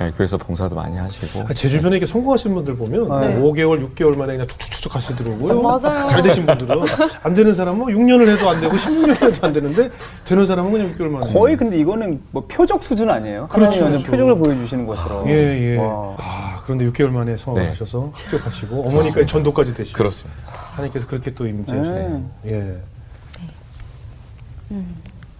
[0.00, 3.40] 예, 교회에서 봉사도 많이 하시고 아, 제 주변에 이렇게 성공하신 분들 보면 네.
[3.40, 5.60] 5개월, 6개월 만에 그냥 축축축축 하시더라고요.
[5.60, 6.06] 맞아요.
[6.06, 6.84] 잘 되신 분들은
[7.22, 9.90] 안 되는 사람은 6년을 해도 안 되고 16년 해도 안 되는데
[10.24, 11.32] 되는 사람은 그냥 6개월 만에.
[11.32, 13.48] 거의 근데 이거는 뭐 표적 수준 아니에요?
[13.48, 14.06] 그렇죠, 그렇죠.
[14.10, 15.28] 표적을 보여주시는 것처럼.
[15.28, 15.76] 예, 예.
[15.78, 16.14] 와.
[16.18, 20.40] 아, 그런데 6개월 만에 성공하셔서 합격하시고 어머니까지 전도까지 되시고 그렇습니다.
[20.74, 22.22] 하나님께서 그렇게 또 임재해 주시네요.
[22.42, 22.52] 네.
[22.52, 22.78] 예.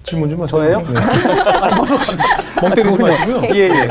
[0.05, 0.61] 질문 좀 하세요.
[0.61, 0.79] 저예요?
[0.79, 0.95] 네.
[2.61, 3.43] 멍 때리지 마시고요.
[3.55, 3.89] 예, 예.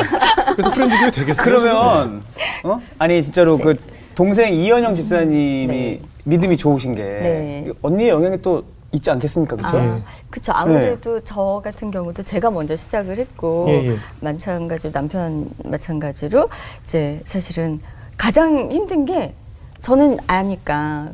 [0.55, 1.43] 그래서 프렌즈 교회 되겠어요.
[1.43, 2.23] 그러면,
[2.63, 2.79] 어?
[2.99, 3.75] 아니, 진짜로 그
[4.15, 6.01] 동생 이현영 집사님이 네.
[6.23, 7.71] 믿음이 좋으신 게 네.
[7.81, 9.55] 언니의 영향이 또 있지 않겠습니까?
[9.55, 9.69] 그죠?
[9.75, 10.51] 아, 그쵸.
[10.55, 13.97] 아무래도 저 같은 경우도 제가 먼저 시작을 했고, 예, 예.
[14.21, 16.47] 마찬가지로 남편 마찬가지로
[16.83, 17.81] 이제 사실은
[18.17, 19.33] 가장 힘든 게
[19.79, 21.09] 저는 아니까.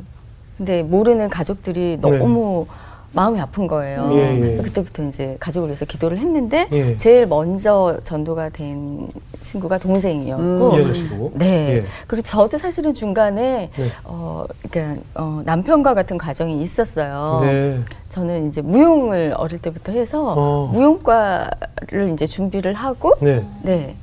[0.58, 2.66] 근데 모르는 가족들이 너무
[3.12, 4.08] 마음이 아픈 거예요.
[4.08, 4.16] 네.
[4.16, 4.62] 예, 예.
[4.62, 6.96] 그때부터 이제 가족을 위해서 기도를 했는데 예.
[6.96, 9.08] 제일 먼저 전도가 된
[9.42, 11.30] 친구가 동생이었고 음.
[11.34, 11.46] 네.
[11.76, 11.84] 예.
[12.06, 13.84] 그리고 저도 사실은 중간에 네.
[14.04, 17.40] 어, 그러니까 어, 남편과 같은 과정이 있었어요.
[17.42, 17.80] 네.
[18.10, 20.70] 저는 이제 무용을 어릴 때부터 해서 어.
[20.72, 23.44] 무용과를 이제 준비를 하고 네.
[23.62, 23.96] 네.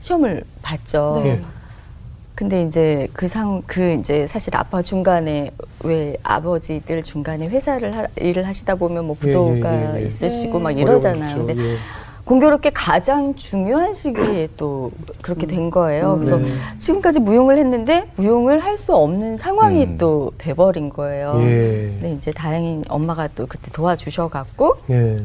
[0.00, 1.20] 시험을 봤죠.
[1.22, 1.40] 네.
[2.40, 5.50] 근데 이제 그 상, 그 이제 사실 아빠 중간에
[5.84, 10.06] 왜 아버지들 중간에 회사를 하, 일을 하시다 보면 뭐 예, 부도가 예, 예, 예.
[10.06, 11.32] 있으시고 막 이러잖아요.
[11.34, 11.62] 어려움이 근데.
[11.72, 11.76] 예.
[12.24, 16.16] 공교롭게 가장 중요한 시기에 또 그렇게 된 거예요.
[16.16, 16.46] 그래서 네.
[16.78, 19.98] 지금까지 무용을 했는데 무용을 할 수 없는 상황이 음.
[19.98, 21.34] 또 돼버린 거예요.
[21.40, 21.92] 예.
[22.00, 25.22] 근데 이제 다행히 엄마가 또 그때 도와주셔갖고 예.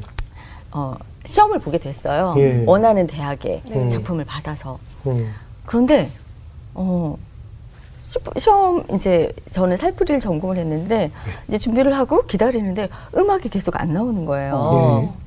[0.74, 2.34] 어, 시험을 보게 됐어요.
[2.40, 2.64] 예.
[2.66, 3.88] 원하는 대학에 네.
[3.88, 4.80] 작품을 받아서.
[5.08, 5.32] 음.
[5.66, 6.10] 그런데
[6.76, 7.18] 어,
[8.04, 11.10] 시- 시험 이제 저는 살풀이를 전공을 했는데
[11.48, 15.10] 이제 준비를 하고 기다리는데 음악이 계속 안 나오는 거예요.
[15.12, 15.26] 예.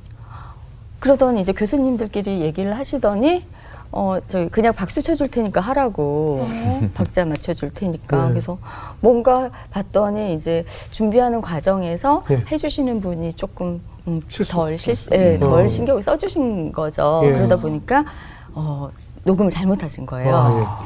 [0.99, 3.45] 그러더니 이제 교수님들끼리 얘기를 하시더니
[3.91, 6.45] 어 저기 그냥 박수 쳐줄 테니까 하라고
[6.93, 8.29] 박자 맞춰줄 테니까 네.
[8.29, 8.57] 그래서
[9.01, 12.43] 뭔가 봤더니 이제 준비하는 과정에서 네.
[12.51, 14.53] 해주시는 분이 조금 음, 실수.
[14.53, 15.67] 덜 실수 예, 덜 어.
[15.67, 17.31] 신경 써주신 거죠 예.
[17.31, 18.05] 그러다 보니까
[18.53, 18.89] 어
[19.23, 20.35] 녹음을 잘못하신 거예요.
[20.35, 20.79] 아,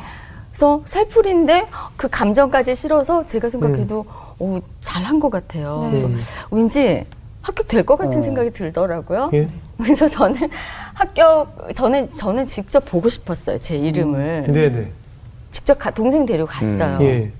[0.54, 4.06] 그래서 살풀인데 그 감정까지 실어서 제가 생각해도
[4.38, 5.82] 오, 잘한 것 같아요.
[5.86, 5.90] 예.
[5.90, 6.18] 그래서 음.
[6.52, 7.04] 왠지
[7.42, 8.22] 합격될 것 같은 어.
[8.22, 9.32] 생각이 들더라고요.
[9.34, 9.50] 예.
[9.78, 10.38] 그래서 저는
[10.94, 14.92] 합격 저는 저는 직접 보고 싶었어요 제 이름을 네, 네.
[15.50, 17.32] 직접 가- 동생 데리고 갔어요 예.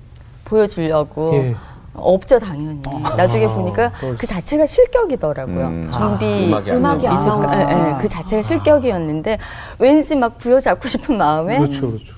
[0.44, 1.54] 보여주려고 예.
[1.94, 2.80] 없죠 당연히
[3.16, 5.90] 나중에 보니까 그 자체가 실격이더라고요 음.
[5.90, 7.78] 준비 아, 음악이 안 음악이 안 미술과 나오죠.
[7.78, 9.38] 예, 예, 그 자체가 실격이었는데
[9.78, 12.14] 왠지 막 부여잡고 싶은 마음에 그렇죠, 그렇죠.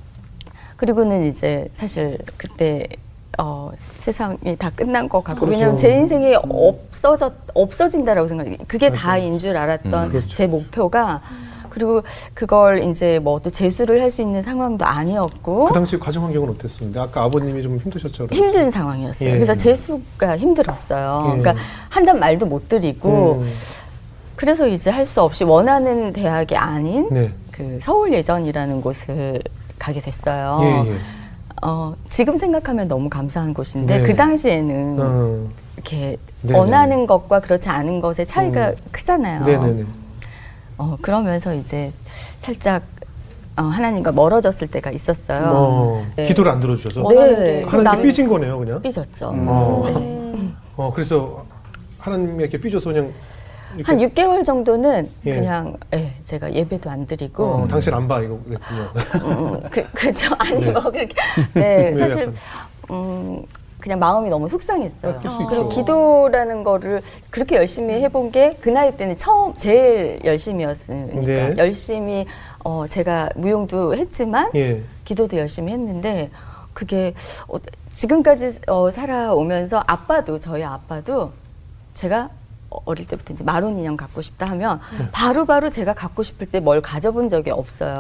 [0.77, 2.87] 그리고는 이제 사실 그때
[3.39, 5.59] 어, 세상이 다 끝난 것 같고 그렇죠.
[5.59, 8.57] 왜냐면 제 인생이 없어졌 없어진다라고 생각해.
[8.67, 10.29] 그게 다인 줄 알았던 음, 그렇죠.
[10.29, 11.21] 제 목표가
[11.69, 16.49] 그리고 그걸 이제 뭐 또 재수를 할 수 있는 상황도 아니었고 그 당시 가정 환경은
[16.51, 18.29] 어땠었는데 아까 아버님이 좀 힘드셨죠?
[18.33, 19.29] 힘든 상황이었어요.
[19.29, 19.35] 예.
[19.35, 21.23] 그래서 재수가 힘들었어요.
[21.37, 21.41] 예.
[21.43, 23.53] 그러니까 한단 말도 못 드리고 음.
[24.37, 27.31] 그래서 이제 할 수 없이 원하는 대학이 아닌 네.
[27.51, 29.43] 그 서울 예전이라는 곳을
[29.79, 30.59] 가게 됐어요.
[30.62, 30.97] 예, 예.
[31.62, 34.07] 어, 지금 생각하면 너무 감사한 곳인데 네.
[34.07, 35.49] 그 당시에는 어.
[35.75, 36.59] 이렇게 네네.
[36.59, 38.75] 원하는 것과 그렇지 않은 것의 차이가 음.
[38.93, 39.45] 크잖아요.
[39.45, 39.85] 네네네.
[40.79, 41.93] 어, 그러면서 이제
[42.39, 42.83] 살짝
[43.57, 45.43] 어, 하나님과 멀어졌을 때가 있었어요.
[45.47, 46.25] 어, 네.
[46.25, 47.62] 기도를 안 들어주셔서 원하는데.
[47.62, 48.83] 그 하나님께 남- 삐진 거네요, 그냥.
[48.83, 49.29] 삐졌죠.
[49.35, 49.83] 어.
[49.87, 50.53] 네.
[50.77, 51.47] 어, 그래서
[51.99, 53.11] 하나님에게 삐져서 그냥
[53.85, 55.35] 한 6개월 정도는 예.
[55.35, 58.90] 그냥 예, 제가 예배도 안 드리고 어, 당신 안 봐 이거 그랬군요.
[59.24, 60.35] 음, 그, 그죠.
[60.38, 60.70] 아니, 네.
[60.72, 61.14] 뭐, 그렇게.
[61.55, 62.33] 네, 네, 사실.
[62.90, 63.42] 음,
[63.81, 65.14] 그냥 마음이 너무 속상했어요.
[65.14, 65.68] 아, 그리고.
[65.68, 71.20] 기도라는 거를 그렇게 열심히 해본 게 그 나이 때는 처음, 제일 열심이었으니까.
[71.20, 71.55] 네.
[71.59, 72.26] 열심히,
[72.64, 74.83] 어, 제가 무용도 했지만, 예.
[75.05, 76.31] 기도도 열심히 했는데,
[76.72, 77.14] 그게,
[77.48, 77.57] 어,
[77.92, 81.33] 지금까지 어, 살아오면서 아빠도, 저희 아빠도
[81.94, 82.29] 제가
[82.85, 85.09] 어릴 때부터 이제 마론 인형 갖고 싶다 하면 네.
[85.12, 87.95] 바로 바로 제가 갖고 싶을 때 뭘 가져본 적이 없어요.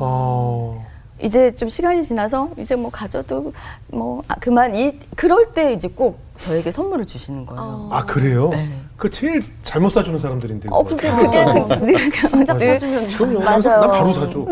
[0.00, 0.86] 어.
[1.20, 3.52] 이제 좀 시간이 지나서 이제 뭐 가져도
[3.88, 7.88] 뭐 아, 그만 이 그럴 때 이제 꼭 저에게 선물을 주시는 거예요.
[7.90, 8.50] 아 그래요?
[8.50, 8.68] 네.
[8.98, 10.68] 그 제일 잘못 사주는 사람들인데.
[10.70, 10.82] 어.
[10.82, 11.44] 그게 그게
[11.80, 13.40] 늘 진짜 늘, 사주면 그럼요.
[13.40, 13.80] 맞아요.
[13.80, 14.44] 난 바로 사줘.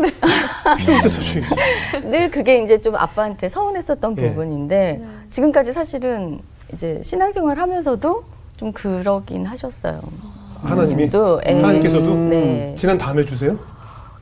[0.77, 1.55] 필요할 때 사줘야지.
[2.09, 4.29] 늘 그게 이제 좀 아빠한테 서운했었던 예.
[4.29, 6.39] 부분인데 지금까지 사실은
[6.73, 8.23] 이제 신앙생활 하면서도
[8.57, 9.99] 좀 그러긴 하셨어요.
[10.63, 12.73] 하나님이 도 하나님께서도 네.
[12.77, 13.57] 지난 다음에 주세요.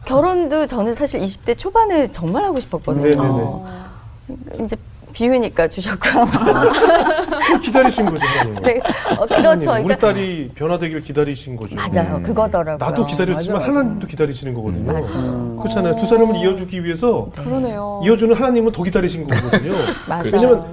[0.06, 3.10] 결혼도 저는 사실 20대 초반에 정말 하고 싶었거든요.
[3.10, 4.64] 네네네.
[4.66, 4.76] 이제
[5.14, 6.10] 비우니까 주셨고.
[6.26, 8.62] 그걸 기다리신 거죠, 하나님.
[8.64, 9.36] 네, 어, 그렇죠.
[9.36, 11.76] 하나님, 우리 그러니까 딸이 변화되길 기다리신 거죠.
[11.76, 12.22] 맞아요.
[12.24, 12.78] 그거더라고요.
[12.90, 13.80] 나도 기다렸지만 맞아, 맞아.
[13.80, 14.92] 하나님도 기다리시는 거거든요.
[14.92, 15.58] 맞아요.
[15.62, 15.96] 그렇잖아요.
[15.96, 18.02] 두 사람을 이어주기 위해서 그러네요.
[18.04, 19.74] 이어주는 하나님은 더 기다리신 거거든요.
[20.10, 20.24] 맞아요.
[20.34, 20.66] 왜냐면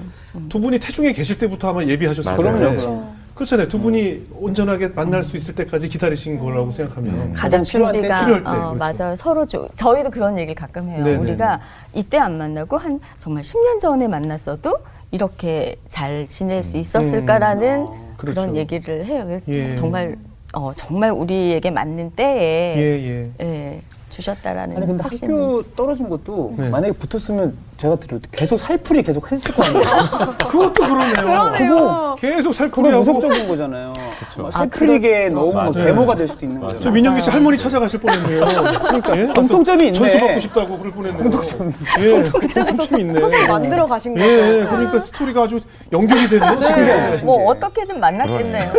[0.48, 2.58] 두 분이 태중에 계실 때부터 아마 예비하셨을 맞아요.
[2.58, 3.19] 텐데 그럼요.
[3.40, 3.68] 그렇잖아요.
[3.68, 8.42] 두 분이 온전하게 만날 수 있을 때까지 기다리신 거라고 생각하면 가장 필요할 때, 준비가 필요할
[8.44, 9.02] 때, 어, 그렇죠.
[9.02, 9.16] 맞아요.
[9.16, 11.02] 서로 좀 저희도 그런 얘기를 가끔 해요.
[11.02, 11.16] 네네.
[11.16, 11.60] 우리가
[11.94, 14.76] 이때 안 만나고 한 정말 10년 전에 만났어도
[15.10, 17.86] 이렇게 잘 지낼 수 있었을까라는
[18.18, 18.40] 그렇죠.
[18.42, 19.38] 그런 얘기를 해요.
[19.48, 19.74] 예.
[19.74, 20.16] 정말
[20.52, 23.30] 어, 정말 우리에게 맞는 때에 예, 예.
[23.40, 23.80] 예,
[24.20, 26.68] 주셨다라는 아니 근데 확신은 학교 떨어진 것도 네.
[26.68, 30.36] 만약에 붙었으면 제가 들을 때 계속 살풀이 계속 했을 거 아니에요.
[30.46, 31.12] 그것도 그러네요.
[31.14, 32.14] 그러네요.
[32.18, 33.92] 계속 그거 살풀이 하고 무속적인 거잖아요.
[34.18, 34.42] 그쵸.
[34.42, 35.72] 막 살풀이게 너무 맞아요.
[35.72, 36.60] 데모가 될 수도 있는.
[36.60, 36.78] 거죠.
[36.78, 38.40] 저 민영기 씨 할머니 찾아가실 뻔했네요.
[38.80, 39.24] 그러니까 예?
[39.24, 39.92] 공통점이 있네.
[39.92, 41.22] 전수 받고 싶다고 그럴 뻔했네요.
[41.22, 41.72] 공통점이.
[42.00, 43.20] 예, 공통점이 있네.
[43.20, 44.26] 선생님 만들어 가신 거죠.
[44.26, 45.58] 예, 그러니까 스토리가 아주
[45.90, 46.60] 연결이 되네요.
[46.60, 47.20] 지금.
[47.26, 48.72] 뭐 어떻게든 만났겠네요.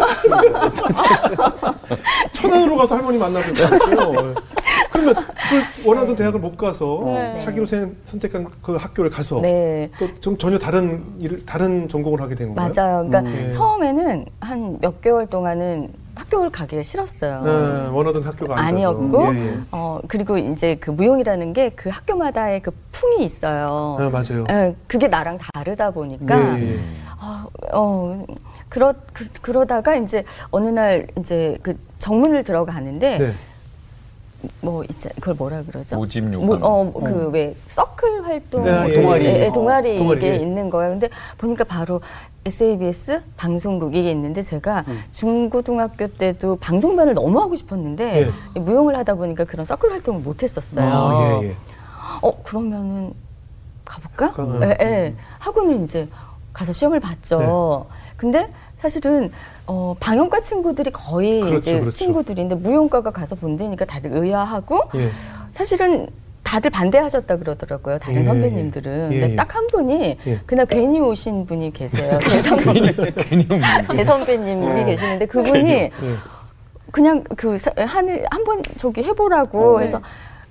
[2.32, 3.52] 천안으로 가서 할머니 만나서
[4.92, 5.22] 그랬어
[5.86, 7.40] 원하던 대학을 못 가서 네.
[7.40, 7.66] 자기로
[8.04, 9.90] 선택한 그 학교를 가서 네.
[10.00, 12.72] 또좀 전혀 다른 일을 다른 전공을 하게 된 건가요?
[12.76, 13.08] 맞아요.
[13.08, 13.46] 그러니까 음.
[13.46, 13.50] 예.
[13.50, 17.42] 처음에는 한 몇 개월 동안은 학교를 가기가 싫었어요.
[17.44, 17.52] 네,
[17.96, 18.90] 원하던 학교가 아니라서.
[19.00, 19.58] 아니었고 예, 예.
[19.72, 23.96] 어 그리고 이제 그 무용이라는 게 그 학교마다의 그 풍이 있어요.
[24.00, 24.44] 아, 맞아요.
[24.50, 26.80] 예, 그게 나랑 다르다 보니까 예, 예.
[27.22, 28.26] 어, 어
[28.70, 33.32] 그러 그, 그러다가 이제 어느 날 이제 그 정문을 들어가는데 네.
[34.62, 35.96] 뭐 있자 그걸 뭐라 그러죠?
[35.98, 36.60] 모집 뭐, 요강.
[36.64, 39.26] 어, 그 왜 서클 활동 네, 예, 동아리.
[39.26, 40.36] 예, 예, 어, 동아리 동아리, 이게 예.
[40.38, 40.92] 있는 거예요.
[40.94, 42.02] 근데 보니까 바로
[42.46, 45.02] SBS 방송국 이게 있는데 제가 음.
[45.12, 50.84] 중고등학교 때도 방송반을 너무 하고 싶었는데 무용을 하다 보니까 그런 서클 활동을 못 했었어요.
[50.86, 50.90] 예.
[50.92, 51.56] 아, 예, 예.
[52.22, 53.14] 어 그러면은
[53.86, 54.34] 가볼까?
[54.64, 55.16] 예, 예.
[55.40, 56.08] 하고는 이제
[56.54, 57.88] 가서 시험을 봤죠.
[57.90, 57.98] 네.
[58.18, 59.32] 근데 사실은
[59.68, 61.92] 어, 방역과 친구들이 거의 그렇죠, 이제 그렇죠.
[61.92, 65.10] 친구들인데 무용과가 가서 본다니까 다들 의아하고 예.
[65.52, 66.08] 사실은
[66.44, 68.00] 다들 반대하셨다 그러더라고요.
[68.00, 69.14] 다른 예, 선배님들은.
[69.14, 69.36] 예, 근데 예.
[69.36, 70.40] 딱 한 분이 예.
[70.46, 72.18] 그날 괜히 오신 분이 계세요.
[72.20, 74.86] 대선배님, 없는 대선배님이 어.
[74.86, 75.92] 계시는데 그분이 예.
[76.92, 79.86] 그냥 그 하늘 한번 저기 해보라고 어, 네.
[79.86, 80.02] 해서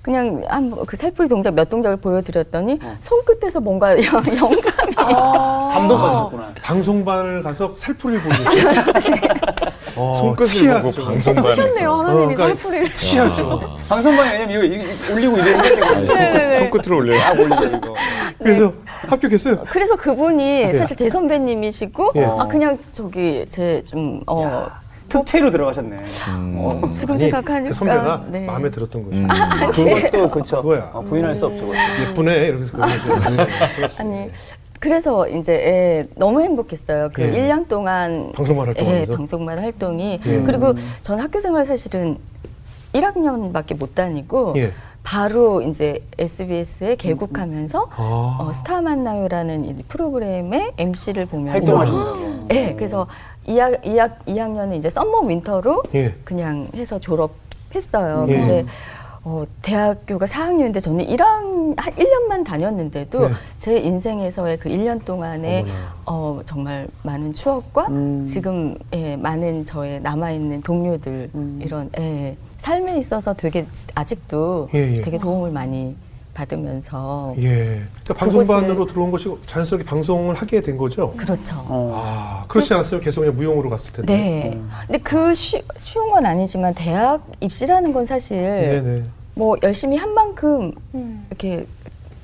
[0.01, 6.53] 그냥 한 그 살풀이 동작 몇 동작을 보여드렸더니 손끝에서 뭔가 영- 영감이 감동받으셨구나.
[6.63, 8.83] 방송반을 가서 살풀이를 보여줬어요.
[9.95, 11.05] 어, 손끝을 보고.
[11.05, 11.49] 방송반에서.
[11.63, 12.93] 하셨네요 하나님이 어, 그러니까 살풀이를.
[12.93, 13.77] 특이하죠.
[13.89, 17.19] 방송반에 왜냐면 이거, 올리고 이제 이렇게 아니, 손끝, 손끝 으로 올려요.
[17.19, 17.93] 딱 올리고 이거.
[18.39, 18.73] 그래서
[19.07, 19.65] 합격했어요.
[19.69, 22.23] 그래서 그분이 사실 대선배님이시고 예.
[22.25, 24.67] 아 그냥 저기 제좀 어
[25.11, 25.97] 특채로 들어가셨네.
[26.55, 28.45] 어, 지금 아니, 생각하니까 그 선배가 네.
[28.45, 29.15] 마음에 들었던 거죠.
[29.17, 29.27] 음.
[29.71, 30.61] 그것도 그쵸.
[30.61, 30.89] 그거야.
[30.93, 31.67] 어, 부인할 수 없죠.
[31.67, 31.77] 그것도.
[32.09, 34.29] 예쁘네 이러면서 그러면서 아니
[34.79, 37.09] 그래서 이제 예, 너무 행복했어요.
[37.13, 37.31] 그 예.
[37.31, 39.15] 1년 동안 방송반 예, 활동하면서?
[39.15, 40.41] 방송반 활동이 예.
[40.41, 42.17] 그리고 전 학교 생활 사실은
[42.93, 44.71] 1학년밖에 못 다니고 예.
[45.03, 48.37] 바로 이제 SBS에 개국하면서 아.
[48.39, 52.55] 어, 스타 만나요라는 이 프로그램의 MC를 보면서 활동하시는 게.
[52.55, 53.07] 예, 그래서
[53.47, 56.13] 2학, 2학, 2학년은 이제 summer winter로 예.
[56.23, 58.25] 그냥 해서 졸업했어요.
[58.29, 58.37] 예.
[58.37, 58.65] 근데
[59.23, 63.33] 어, 대학교가 4학년인데 저는 1학, 한 1년만 다녔는데도 네.
[63.59, 65.65] 제 인생에서의 그 1년 동안에.
[66.05, 68.25] 어, 정말 많은 추억과 음.
[68.25, 71.61] 지금 예, 많은 저의 남아있는 동료들 음.
[71.63, 75.01] 이런 예, 삶에 있어서 되게 아직도 예, 예.
[75.01, 75.95] 되게 도움을 많이
[76.33, 77.81] 받으면서 예.
[78.03, 81.13] 그러니까 방송반으로 들어온 것이 자연스럽게 방송을 하게 된 거죠.
[81.17, 81.55] 그렇죠.
[81.67, 81.91] 어.
[81.93, 84.13] 아, 그렇지 않았으면 계속 그냥 무용으로 갔을 텐데.
[84.13, 84.61] 네.
[84.87, 89.03] 근데 그 쉬, 쉬운 건 아니지만 대학 입시라는 건 사실 네네.
[89.35, 91.25] 뭐 열심히 한 만큼 음.
[91.29, 91.65] 이렇게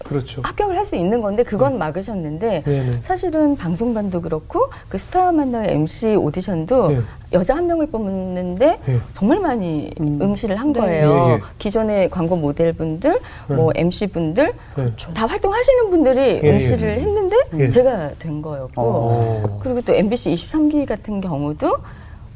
[0.07, 0.41] 그렇죠.
[0.43, 2.99] 합격을 할 수 있는 건데 그건 막으셨는데 네네.
[3.01, 7.01] 사실은 방송반도 그렇고 그 스타 만날 MC 오디션도 예.
[7.33, 8.99] 여자 한 명을 뽑는데 예.
[9.11, 10.79] 정말 많이 응시를 한 네.
[10.79, 11.25] 거예요.
[11.27, 11.39] 예, 예.
[11.59, 14.93] 기존의 광고 모델분들, 뭐 MC 분들 네.
[15.13, 16.93] 다 활동하시는 분들이 예, 응시를 예.
[17.01, 17.67] 했는데 예.
[17.67, 19.59] 제가 된 거였고 어.
[19.61, 21.75] 그리고 또 MBC 23기 같은 경우도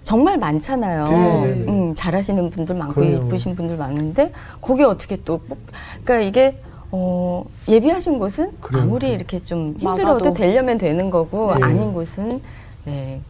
[0.04, 1.06] 정말 많잖아요.
[1.06, 1.72] 네, 네, 네.
[1.72, 3.28] 음, 잘하시는 분들 많고 그럼요.
[3.28, 5.58] 이쁘신 분들 많은데 거기 어떻게 또 뽑...
[6.04, 6.58] 그러니까 이게
[6.92, 8.84] 어, 예비하신 곳은 그래요.
[8.84, 10.34] 아무리 이렇게 좀 힘들어도 막아도.
[10.34, 11.64] 되려면 되는 거고 네.
[11.64, 12.42] 아닌 곳은
[12.86, 13.22] 네.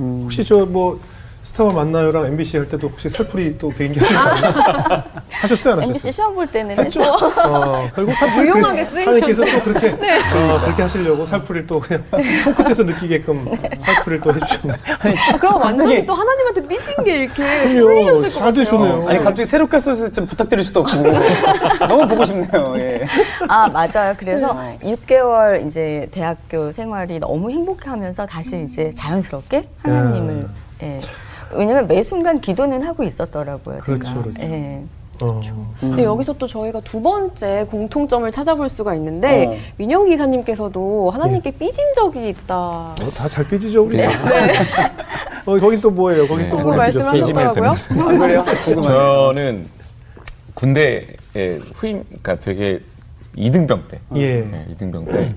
[0.00, 0.22] 음.
[0.24, 0.98] 혹시 저 뭐
[1.44, 5.02] 스타와 만나요랑 MBC 할 때도 혹시 살풀이 또 개인기 하셨어요?
[5.30, 5.72] 하셨어요?
[5.74, 6.12] 안 MBC 하셨어요?
[6.12, 7.02] 시험 볼 때는 했죠.
[7.02, 9.04] 어, 결국 살풀이 유용하게 그래서 쓰이셨네.
[9.04, 12.02] 하나님께서 또 그렇게 어, 그렇게 하시려고 살풀이를 또 그냥
[12.44, 13.44] 손끝에서 느끼게끔
[13.78, 14.74] 살풀이를 또 해주셨네.
[15.32, 17.42] 아, 그럼 완전히 또 하나님한테 삐진 게 이렇게
[17.74, 18.52] 풀리셨을 것잘 같아요.
[18.54, 19.08] 되셨네요.
[19.10, 20.96] 아니 갑자기 새롭게 써서 좀 부탁드릴 수도 없고
[21.86, 22.74] 너무 보고 싶네요.
[22.78, 23.04] 예.
[23.48, 24.14] 아 맞아요.
[24.18, 24.78] 그래서 네.
[24.96, 30.48] 6개월 이제 대학교 생활이 너무 행복하면서 다시 이제 자연스럽게 하나님을
[30.82, 31.00] 예.
[31.52, 33.80] 왜냐면 매 순간 기도는 하고 있었더라고요.
[33.84, 33.98] 제가.
[33.98, 34.42] 그렇죠, 그렇죠.
[34.42, 34.82] 예.
[35.20, 35.40] 어.
[35.80, 39.54] 근데 여기서 또 저희가 두 번째 공통점을 찾아볼 수가 있는데 어.
[39.76, 42.56] 민영 기사님께서도 하나님께 삐진 적이 있다.
[42.56, 43.98] 어, 다잘 삐지죠 우리.
[43.98, 44.08] 네.
[45.46, 46.26] 어, 거긴 또 뭐예요?
[46.26, 46.48] 거긴 네.
[46.48, 46.56] 또?
[46.56, 47.70] 말씀하셨더라고요.
[47.70, 48.42] 안 그래요?
[48.42, 48.82] 궁금해요.
[48.82, 49.68] 저는
[50.54, 51.06] 군대에
[51.74, 52.80] 후임, 그러니까 되게
[53.36, 54.40] 이등병 때, 예.
[54.40, 55.34] 네, 이등병 때,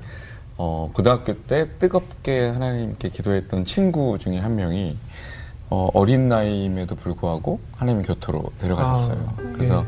[0.58, 4.96] 어, 고등학교 때 뜨겁게 하나님께 기도했던 친구 중에 한 명이
[5.70, 9.18] 어, 어린 나이임에도 불구하고 하나님 곁으로 데려가셨어요.
[9.38, 9.86] 아, 그래서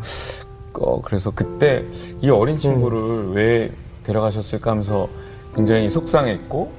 [0.74, 1.86] 어, 그래서 그때
[2.22, 3.72] 이 어린 친구를 왜
[4.04, 5.08] 데려가셨을까 하면서
[5.56, 6.72] 굉장히 속상했고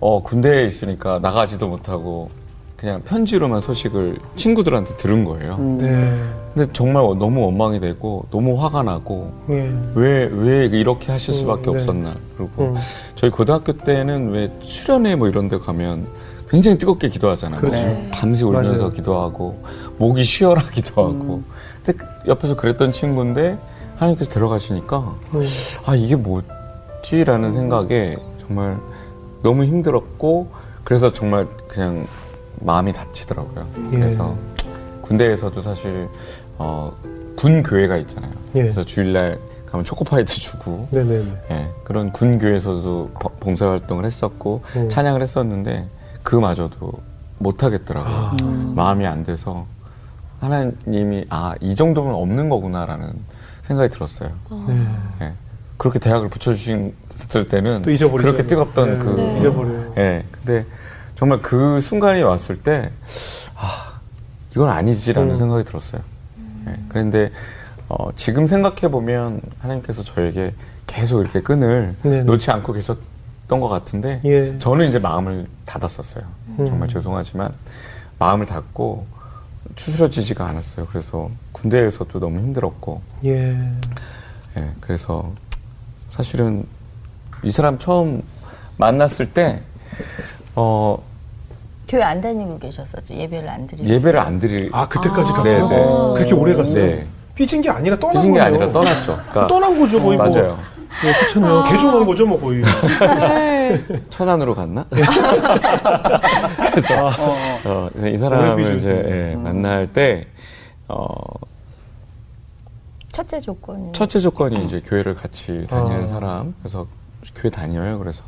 [0.00, 2.30] 어, 군대에 있으니까 나가지도 못하고
[2.76, 5.54] 그냥 편지로만 소식을 친구들한테 들은 거예요.
[5.60, 5.78] 음.
[5.78, 6.42] 네.
[6.52, 9.72] 근데 정말 너무 원망이 되고 너무 화가 나고 예.
[9.94, 11.76] 왜왜 이렇게 하실 음, 수밖에 네.
[11.76, 12.74] 없었나 그리고 음.
[13.14, 16.06] 저희 고등학교 때는 왜 수련회 뭐 이런 데 가면
[16.52, 17.60] 굉장히 뜨겁게 기도하잖아요.
[17.62, 17.76] 그렇죠.
[17.86, 18.10] 네.
[18.12, 18.90] 밤새 울면서 맞아요.
[18.90, 19.62] 기도하고
[19.96, 21.44] 목이 쉬어라 기도하고 음.
[21.82, 23.56] 근데 그 옆에서 그랬던 친구인데
[23.96, 24.98] 하나님께서 데려가시니까
[25.34, 25.42] 음.
[25.86, 28.76] 아 이게 뭐지라는 생각에 정말
[29.42, 30.50] 너무 힘들었고
[30.84, 32.06] 그래서 정말 그냥
[32.60, 33.66] 마음이 다치더라고요.
[33.94, 33.96] 예.
[33.96, 34.36] 그래서
[35.00, 36.06] 군대에서도 사실
[36.58, 36.92] 어,
[37.34, 38.30] 군 교회가 있잖아요.
[38.56, 38.60] 예.
[38.60, 41.32] 그래서 주일날 가면 초코파이도 주고 네네네.
[41.50, 44.88] 예, 그런 군 교회에서도 버- 봉사 활동을 했었고 음.
[44.90, 45.86] 찬양을 했었는데
[46.22, 46.92] 그마저도
[47.38, 48.14] 못 하겠더라고요.
[48.14, 48.36] 아.
[48.74, 49.66] 마음이 안 돼서
[50.40, 53.12] 하나님이 아 이 정도면 없는 거구나라는
[53.62, 54.30] 생각이 들었어요.
[54.66, 54.86] 네.
[55.22, 55.32] 예.
[55.76, 58.28] 그렇게 대학을 붙여주셨을 때는 또 잊어버리죠.
[58.28, 58.98] 그렇게 뜨겁던 네.
[58.98, 59.38] 그 네.
[59.40, 59.92] 잊어버려요.
[59.98, 60.24] 예.
[60.30, 60.64] 근데
[61.14, 62.90] 정말 그 순간이 왔을 때,
[63.56, 64.00] 아,
[64.52, 65.36] 이건 아니지라는 음.
[65.36, 66.02] 생각이 들었어요.
[66.68, 66.76] 예.
[66.88, 67.30] 그런데,
[67.88, 70.54] 어, 지금 생각해 보면 하나님께서 저에게
[70.86, 72.22] 계속 이렇게 끈을 네네.
[72.24, 72.98] 놓지 않고 계셨
[73.52, 74.58] 던 것 같은데, 예.
[74.58, 76.24] 저는 이제 마음을 닫았었어요.
[76.58, 76.64] 음.
[76.66, 77.52] 정말 죄송하지만,
[78.18, 79.04] 마음을 닫고
[79.74, 80.86] 추스러지지가 않았어요.
[80.86, 83.54] 그래서 군대에서도 너무 힘들었고, 예.
[84.56, 85.30] 예, 그래서
[86.08, 86.64] 사실은
[87.42, 88.22] 이 사람 처음
[88.78, 89.60] 만났을 때,
[90.54, 90.96] 어,
[91.86, 93.12] 교회 안 다니고 계셨었죠.
[93.14, 93.86] 예배를 안 드리고.
[93.86, 95.34] 예배를 안 드릴 아 그때까지 아.
[95.34, 95.68] 갔어요?
[95.68, 95.84] 네, 네.
[96.14, 96.86] 그렇게 오래 갔어요?
[96.86, 97.06] 네.
[97.34, 98.54] 삐진 게 아니라 떠난 삐진 게 거예요.
[98.54, 99.16] 아니라 떠났죠.
[99.16, 100.26] 그러니까 떠난 거죠 거의 뭐.
[100.26, 100.58] 맞아요.
[101.04, 101.62] 예, 그렇잖아요.
[101.64, 102.62] 개종한 거죠 뭐 거의.
[104.10, 104.86] 천안으로 갔나?
[106.70, 107.06] 그래서
[107.64, 109.32] 어, 이 사람을 이제.
[109.32, 110.26] 예, 만날 때
[110.88, 111.06] 어,
[113.12, 116.06] 첫째 조건이 첫째 조건이 이제 교회를 같이 다니는 아.
[116.06, 116.54] 사람.
[116.60, 116.86] 그래서
[117.34, 117.98] 교회 다녀요.
[117.98, 118.22] 그래서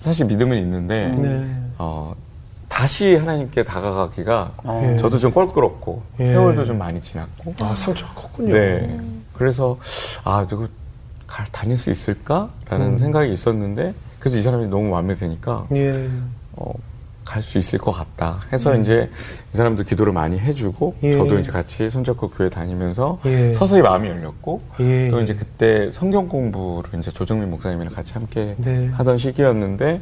[0.00, 1.46] 사실 믿음은 있는데 네.
[1.78, 2.14] 어,
[2.68, 4.90] 다시 하나님께 다가가기가 어.
[4.92, 4.96] 예.
[4.96, 6.26] 저도 좀 껄끄럽고 예.
[6.26, 8.52] 세월도 좀 많이 지났고 아 상처가 컸군요.
[8.52, 9.00] 네.
[9.34, 9.78] 그래서
[10.24, 10.68] 아 누구
[11.28, 12.98] 갈 다닐 수 있을까라는 음.
[12.98, 16.08] 생각이 있었는데 그래도 이 사람이 너무 마음에 드니까 예.
[16.54, 16.72] 어,
[17.24, 18.80] 갈 수 있을 것 같다 해서 음.
[18.80, 19.10] 이제
[19.52, 21.12] 이 사람도 기도를 많이 해주고 예.
[21.12, 23.52] 저도 이제 같이 손잡고 교회 다니면서 예.
[23.52, 25.08] 서서히 마음이 열렸고 예.
[25.10, 28.88] 또 이제 그때 성경 공부를 이제 조정민 목사님이랑 같이 함께 네.
[28.88, 30.00] 하던 시기였는데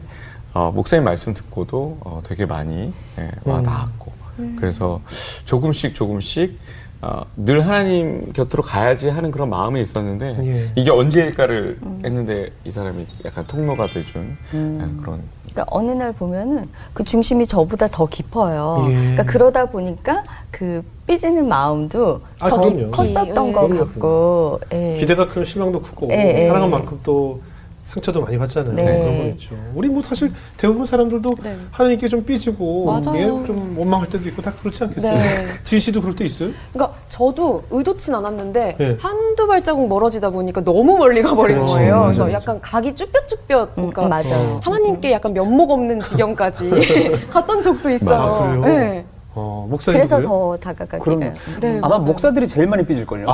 [0.55, 3.65] 어, 목사님 말씀 듣고도 어, 되게 많이 예, 와 음.
[3.65, 4.13] 닿았고
[4.57, 5.01] 그래서
[5.45, 6.59] 조금씩 조금씩
[7.07, 10.73] 어, 늘 하나님 곁으로 가야지 하는 그런 마음이 있었는데 예.
[10.75, 14.59] 이게 언제일까를 했는데 이 사람이 약간 통로가 돼준 예,
[15.01, 18.87] 그런 그러니까 어느 날 보면은 그 중심이 저보다 더 깊어요.
[18.89, 18.95] 예.
[18.95, 22.91] 그러니까 그러다 보니까 그 삐지는 마음도 아, 더 그럼요.
[22.91, 23.53] 컸었던 예.
[23.53, 24.61] 것 그럼요, 같고.
[24.73, 24.95] 예.
[24.99, 26.47] 기대가 크면 실망도 크고 예, 예.
[26.49, 27.41] 사랑한 만큼 또
[27.87, 28.75] 상처도 많이 받잖아요.
[28.75, 28.83] 네.
[28.85, 29.55] 그런 건 있죠.
[29.73, 31.57] 우리 뭐 사실 대부분 사람들도 네.
[31.71, 33.17] 하나님께 좀 삐지고 맞아요.
[33.17, 35.15] 예, 좀 원망할 때도 있고 다 그렇지 않겠어요?
[35.15, 35.47] 네.
[35.63, 36.51] 지은 씨도 그럴 때 있어요?
[36.73, 38.97] 그러니까 저도 의도치 않았는데 네.
[39.01, 41.73] 한두 발자국 멀어지다 보니까 너무 멀리 가버린 그렇지.
[41.75, 41.93] 거예요.
[41.95, 42.33] 맞아요, 그래서.
[42.33, 44.61] 약간 각이 쭈뼛쭈뼛 음, 그러니까 맞아요.
[44.65, 46.71] 하나님께 약간 면목 없는 지경까지
[47.31, 48.19] 갔던 적도 있어요.
[48.19, 48.61] 아, 그래요?
[48.65, 49.06] 네.
[49.39, 50.29] 어, 목사님 그래서 그래요?
[50.31, 51.21] 더 다가가게 그럼요.
[51.21, 51.35] 돼요.
[51.61, 52.07] 네, 아마 맞아요.
[52.07, 53.27] 목사들이 제일 많이 삐질걸요.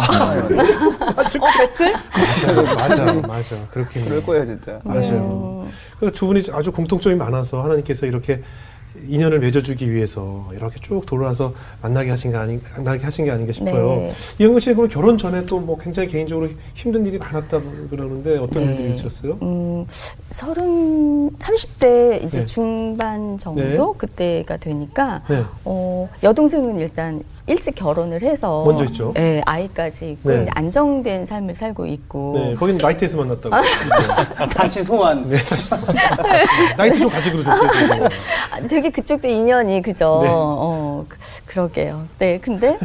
[1.58, 1.92] 배틀?
[2.74, 3.56] 맞아, 맞아, 맞아.
[3.70, 4.80] 그렇게 그럴 거예요, 진짜.
[4.82, 5.64] 맞아요.
[6.00, 8.42] 그두 분이 아주 공통점이 많아서 하나님께서 이렇게
[9.08, 13.86] 인연을 맺어주기 위해서 이렇게 쭉 돌아서 만나게 하신 게 아닌 만나게 하신 게 아닌가 싶어요.
[13.96, 14.12] 네.
[14.38, 18.70] 이영근 씨 그럼 결혼 전에 또 뭐 굉장히 개인적으로 힘든 일이 많았다 그러는데 어떤 네.
[18.70, 19.38] 일들이 있었어요?
[19.42, 19.86] 음,
[20.30, 22.46] 서른, 30대 이제 네.
[22.46, 23.76] 중반 정도 네.
[23.98, 25.44] 그때가 되니까, 네.
[25.64, 28.64] 어, 여동생은 일단 일찍 결혼을 해서.
[28.64, 29.12] 먼저 있죠.
[29.14, 30.42] 네, 아이까지 있고, 네.
[30.42, 32.32] 이제 안정된 삶을 살고 있고.
[32.34, 33.54] 네, 거기는 나이트에서 만났다고.
[34.50, 35.24] 다시 소환.
[35.24, 35.76] 네, 사실.
[36.76, 38.08] 나이트 좀 가지고 그러셨어요.
[38.50, 40.20] 아, 되게 그쪽도 인연이, 그죠?
[40.22, 40.28] 네.
[40.32, 42.06] 어, 그, 그러게요.
[42.18, 42.78] 네, 근데,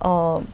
[0.00, 0.40] 어,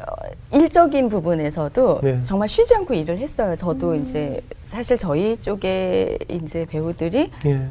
[0.00, 0.12] 어,
[0.52, 2.20] 일적인 부분에서도 네.
[2.24, 3.54] 정말 쉬지 않고 일을 했어요.
[3.56, 7.68] 저도 이제 사실 저희 쪽에 이제 배우들이 예.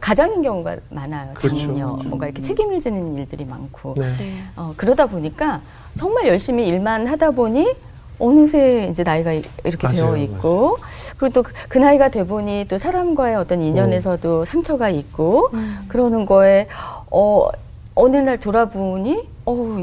[0.00, 1.30] 가장인 경우가 많아요.
[1.34, 2.08] 그렇죠, 장녀 그렇죠.
[2.08, 4.16] 뭔가 이렇게 책임을 지는 일들이 많고 네.
[4.18, 4.34] 네.
[4.56, 5.60] 어, 그러다 보니까
[5.96, 7.74] 정말 열심히 일만 하다 보니
[8.18, 10.76] 어느새 이제 나이가 이- 이렇게 맞아요, 되어 있고
[11.16, 15.48] 그리고 또 그 나이가 돼 보니 또 사람과의 어떤 인연에서도 상처가 있고
[15.88, 16.68] 그러는 거에
[17.10, 17.48] 어
[17.94, 19.76] 어느 날 돌아보니 어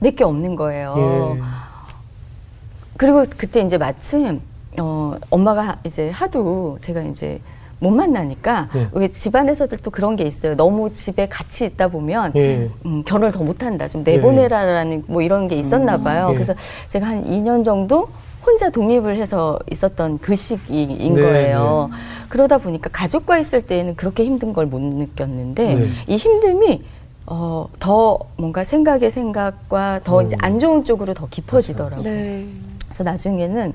[0.00, 0.94] 내게 없는 거예요.
[1.36, 1.42] 예.
[2.96, 4.40] 그리고 그때 이제 마침
[4.78, 7.40] 어 엄마가 이제 하도 제가 이제
[7.78, 8.88] 못 만나니까 네.
[8.92, 10.56] 왜 집안에서들 또 그런 게 있어요.
[10.56, 12.70] 너무 집에 같이 있다 보면 예.
[12.86, 13.86] 음, 결혼을 더 못한다.
[13.88, 16.28] 좀 내보내라라는 뭐 이런 게 있었나 봐요.
[16.30, 16.34] 예.
[16.34, 16.54] 그래서
[16.88, 18.08] 제가 한 2년 정도
[18.46, 21.90] 혼자 독립을 해서 있었던 그 시기인 네, 거예요.
[22.28, 25.88] 그러다 보니까 가족과 있을 때는 그렇게 힘든 걸 못 느꼈는데 네.
[26.06, 26.80] 이 힘듦이
[27.26, 30.26] 어, 더 뭔가 생각의 생각과 더 음.
[30.26, 32.02] 이제 안 좋은 쪽으로 더 깊어지더라고요.
[32.02, 32.46] 네.
[32.86, 33.74] 그래서 나중에는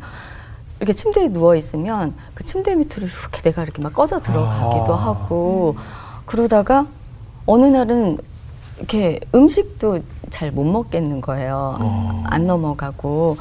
[0.82, 5.06] 이렇게 침대에 누워 있으면 그 침대 밑으로 이렇게 내가 이렇게 막 꺼져 들어가기도 아.
[5.06, 5.76] 하고
[6.26, 6.88] 그러다가
[7.46, 8.18] 어느 날은
[8.80, 10.00] 이렇게 음식도
[10.32, 11.78] 잘 못 먹겠는 거예요.
[11.80, 12.24] 어.
[12.26, 13.38] 안 넘어가고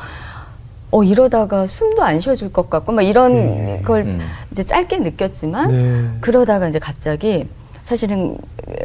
[0.90, 3.82] 어 이러다가 숨도 안 쉬어질 것 같고 막 이런 예.
[3.86, 4.20] 걸 음.
[4.50, 6.10] 이제 짧게 느꼈지만 네.
[6.20, 7.48] 그러다가 이제 갑자기
[7.90, 8.36] 사실은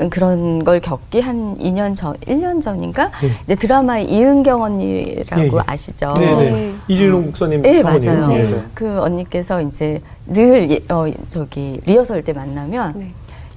[0.10, 3.30] 그런 걸 겪기 한 2년 전, 1년 전인가 예.
[3.44, 5.64] 이제 드라마의 이은경 언니라고 예, 예.
[5.68, 6.16] 아시죠?
[6.18, 6.50] 네, 네.
[6.50, 6.76] 네.
[6.88, 8.12] 이준용 목사님 네, 사모님.
[8.12, 8.28] 맞아요.
[8.30, 8.64] 네.
[8.74, 13.12] 그 언니께서 이제 늘 예, 어, 저기 리허설 때 만나면 네.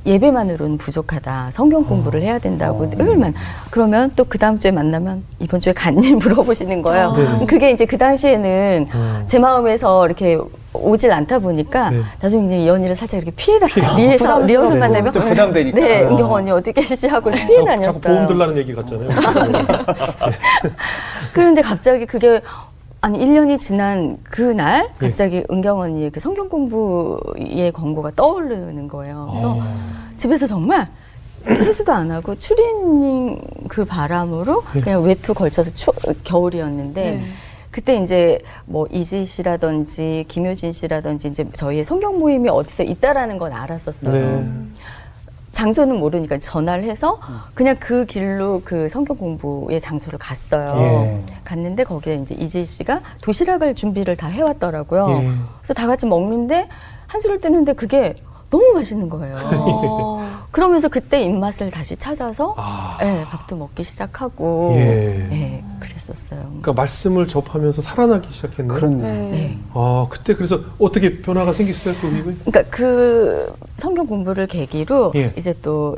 [0.08, 1.50] 예배만으로는 부족하다.
[1.52, 2.86] 성경 공부를 해야 된다고 어.
[2.86, 3.34] 늘만.
[3.70, 7.12] 그러면 또 그 다음 주에 만나면 이번 주에 간일 물어보시는 거예요.
[7.12, 7.46] 네.
[7.46, 9.22] 그게 이제 그 당시에는 어.
[9.26, 10.38] 제 마음에서 이렇게
[10.74, 12.02] 오질 않다 보니까 네.
[12.20, 13.66] 나중에 이제 이 언니를 살짝 이렇게 피해 다
[13.96, 14.78] 리에서 리허설 네.
[14.78, 15.80] 만나면 또 부담되니까.
[15.80, 16.10] 네, 어.
[16.10, 17.82] 은경 언니 어디 계시지 하고 피해 다녔어요.
[17.82, 19.08] 자꾸 보험 들라는 얘기 같잖아요.
[21.32, 22.40] 그런데 갑자기 그게
[23.00, 25.08] 아니 1년이 지난 그날 네.
[25.08, 29.28] 갑자기 은경 언니의 그 성경 공부의 권고가 떠오르는 거예요.
[29.30, 29.62] 그래서 어.
[30.16, 30.88] 집에서 정말
[31.44, 34.80] 세수도 안 하고 추리닝 그 바람으로 네.
[34.80, 35.92] 그냥 외투 걸쳐서 추,
[36.24, 37.22] 겨울이었는데 네.
[37.70, 44.44] 그때 이제 뭐 이지 씨라든지 김효진 씨라든지 이제 저희의 성경 모임이 어디서 있다라는 건 알았었어요.
[45.58, 45.62] 네.
[45.62, 47.18] 장소는 모르니까 전화를 해서
[47.54, 50.74] 그냥 그 길로 그 성경 공부의 장소를 갔어요.
[50.78, 51.22] 예.
[51.44, 55.08] 갔는데 거기에 이제 이지 씨가 도시락을 준비를 다 해왔더라고요.
[55.10, 55.32] 예.
[55.60, 56.68] 그래서 다 같이 먹는데
[57.08, 58.14] 한술을 뜨는데 그게
[58.50, 59.36] 너무 맛있는 거예요.
[59.54, 60.46] 어.
[60.50, 62.98] 그러면서 그때 입맛을 다시 찾아서 아.
[63.02, 65.28] 예, 밥도 먹기 시작하고 예.
[65.30, 66.40] 예, 그랬었어요.
[66.40, 68.74] 그러니까 말씀을 접하면서 살아나기 시작했네요.
[68.74, 68.96] 그렇네.
[69.02, 69.30] 네.
[69.30, 69.58] 네.
[69.74, 72.34] 아, 그때 그래서 어떻게 변화가 생겼어요, 그 이후에?
[72.46, 75.34] 그러니까 그 성경 공부를 계기로 예.
[75.36, 75.96] 이제 또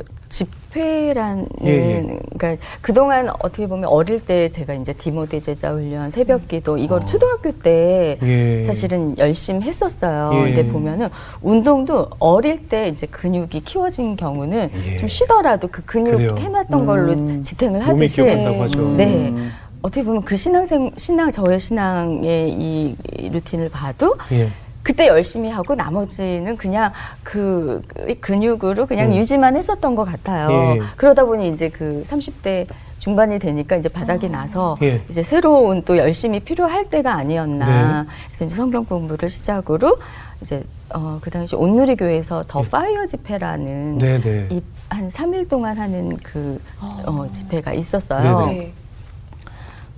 [0.71, 2.19] 집회라는 예, 예.
[2.37, 7.05] 그러니까 그동안 어떻게 보면 어릴 때 제가 이제 디모데 제자 훈련 새벽 기도 이걸 어.
[7.05, 8.63] 초등학교 때 예.
[8.63, 10.31] 사실은 열심히 했었어요.
[10.33, 10.53] 예.
[10.53, 11.09] 근데 보면은
[11.41, 14.97] 운동도 어릴 때 이제 근육이 키워진 경우는 예.
[14.97, 16.35] 좀 쉬더라도 그 근육 그래요.
[16.37, 17.43] 해놨던 걸로 음.
[17.43, 18.23] 지탱을 몸이 하듯이.
[18.23, 19.29] 네.
[19.29, 19.51] 음.
[19.81, 22.95] 어떻게 보면 그 신앙생 신앙 저의 신앙의 이
[23.29, 24.49] 루틴을 봐도 예.
[24.83, 26.91] 그때 열심히 하고 나머지는 그냥
[27.23, 29.15] 그, 그 근육으로 그냥 음.
[29.15, 30.49] 유지만 했었던 것 같아요.
[30.51, 30.81] 예.
[30.95, 32.67] 그러다 보니 이제 그 30대
[32.99, 35.01] 중반이 되니까 이제 바닥이 나서 예.
[35.09, 38.03] 이제 새로운 또 열심히 필요할 때가 아니었나.
[38.03, 38.09] 네.
[38.27, 39.97] 그래서 이제 성경 공부를 시작으로
[40.41, 40.63] 이제
[40.93, 44.47] 어, 그 당시 온누리 교회에서 더 파이어 집회라는 네, 네.
[44.51, 44.61] 이
[44.91, 48.45] 한 3일 동안 하는 그 어, 집회가 있었어요.
[48.45, 48.53] 네네.
[48.59, 48.73] 네.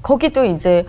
[0.03, 0.85] 거기도 이제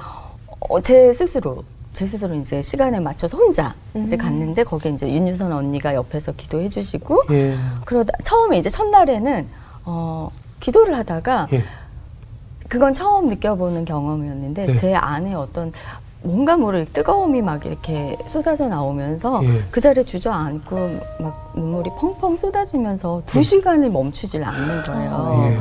[0.69, 1.65] 어, 제 스스로
[1.95, 4.19] 제 스스로 이제 시간에 맞춰서 혼자 이제 음.
[4.19, 7.57] 갔는데 거기에 이제 윤유선 언니가 옆에서 기도해 주시고 예.
[7.85, 9.47] 그러다 처음에 이제 첫날에는
[9.85, 10.29] 어
[10.59, 11.63] 기도를 하다가 예.
[12.69, 14.75] 그건 처음 느껴보는 경험이었는데 네.
[14.75, 15.73] 제 안에 어떤
[16.23, 19.63] 뭔가 모를 뜨거움이 막 이렇게 쏟아져 나오면서 예.
[19.71, 20.77] 그 자리에 주저앉고
[21.21, 25.45] 막 눈물이 펑펑 쏟아지면서 두 시간을 멈추질 않는 거예요.
[25.47, 25.59] 예.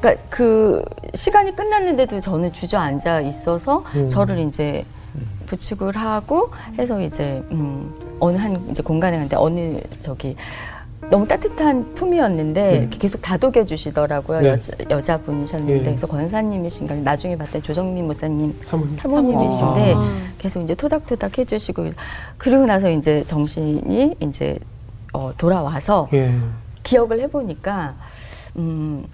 [0.00, 0.82] 그러니까 그
[1.14, 4.08] 시간이 끝났는데도 저는 주저앉아 있어서 음.
[4.08, 4.86] 저를 이제
[5.48, 10.36] 부축을 하고 해서 이제 음 어느 한 이제 공간에 갔는데 어느 저기
[11.10, 12.76] 너무 따뜻한 품이었는데 네.
[12.76, 14.48] 이렇게 계속 다독여 주시더라고요 네.
[14.50, 15.82] 여자, 여자분이셨는데 예.
[15.82, 18.98] 그래서 권사님이신가 나중에 봤더니 조정민 목사님 사모님.
[18.98, 20.22] 사모님이신데 아.
[20.38, 21.90] 계속 이제 토닥토닥 해주시고
[22.36, 24.58] 그러고 나서 이제 정신이 이제
[25.14, 26.34] 어, 돌아와서 예.
[26.82, 27.94] 기억을 해보니까
[28.56, 29.06] 음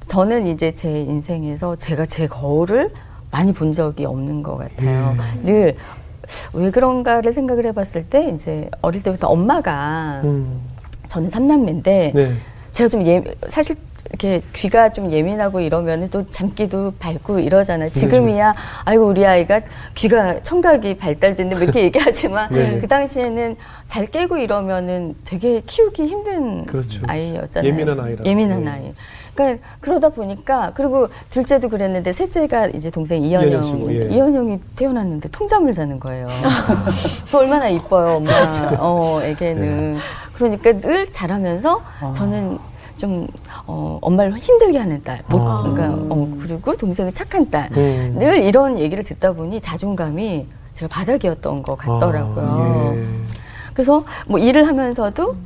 [0.00, 2.92] 저는 이제 제 인생에서 제가 제 거울을
[3.30, 5.16] 많이 본 적이 없는 것 같아요.
[5.42, 10.60] 늘왜 그런가를 생각을 해봤을 때 이제 어릴 때부터 엄마가 음.
[11.08, 12.34] 저는 삼남매인데 네.
[12.72, 13.76] 제가 좀 예, 사실
[14.10, 17.90] 이렇게 귀가 좀 예민하고 이러면 또 잠기도 밝고 이러잖아요.
[17.90, 18.54] 지금이야,
[18.84, 19.60] 아이고, 우리 아이가
[19.94, 22.78] 귀가 청각이 발달됐는데 뭐 이렇게 얘기하지만 네.
[22.78, 23.56] 그 당시에는
[23.86, 27.02] 잘 깨고 이러면은 되게 키우기 힘든 그렇죠.
[27.06, 27.68] 아이였잖아요.
[27.70, 28.24] 예민한 아이라.
[28.24, 28.70] 예민한 네.
[28.70, 28.92] 아이.
[29.38, 34.08] 그러니까 그러다 보니까 그리고 둘째도 그랬는데 셋째가 이제 동생 이현영 예.
[34.12, 36.26] 이현영이 태어났는데 통잠을 자는 거예요.
[37.30, 38.32] 그 얼마나 이뻐요, 엄마.
[38.80, 39.94] 어, 애게는.
[39.94, 39.98] 네.
[40.34, 42.12] 그러니까 늘 자라면서 아.
[42.12, 42.58] 저는
[42.96, 43.28] 좀
[43.68, 45.22] 어, 엄마를 힘들게 하는 딸.
[45.28, 45.62] 못- 아.
[45.62, 47.68] 그러니까 어, 그리고 동생은 착한 딸.
[47.76, 48.16] 음.
[48.18, 52.44] 늘 이런 얘기를 듣다 보니 자존감이 제가 바닥이었던 것 같더라고요.
[52.44, 53.04] 아, 예.
[53.72, 55.36] 그래서 뭐 일을 하면서도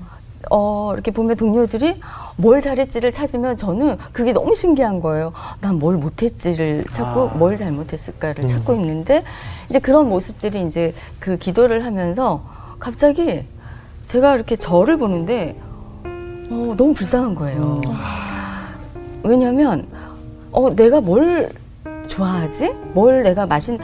[0.50, 2.00] 어, 이렇게 보면 동료들이
[2.36, 5.32] 뭘 잘했지를 찾으면 저는 그게 너무 신기한 거예요.
[5.60, 7.34] 난 뭘 못했지를 찾고 아.
[7.36, 8.46] 뭘 잘못했을까를 음.
[8.46, 9.22] 찾고 있는데
[9.68, 12.42] 이제 그런 모습들이 이제 그 기도를 하면서
[12.78, 13.44] 갑자기
[14.06, 15.56] 제가 이렇게 저를 보는데
[16.50, 17.80] 어, 너무 불쌍한 거예요.
[19.22, 19.86] 왜냐면
[20.50, 21.48] 어, 내가 뭘
[22.08, 22.74] 좋아하지?
[22.92, 23.78] 뭘 내가 마신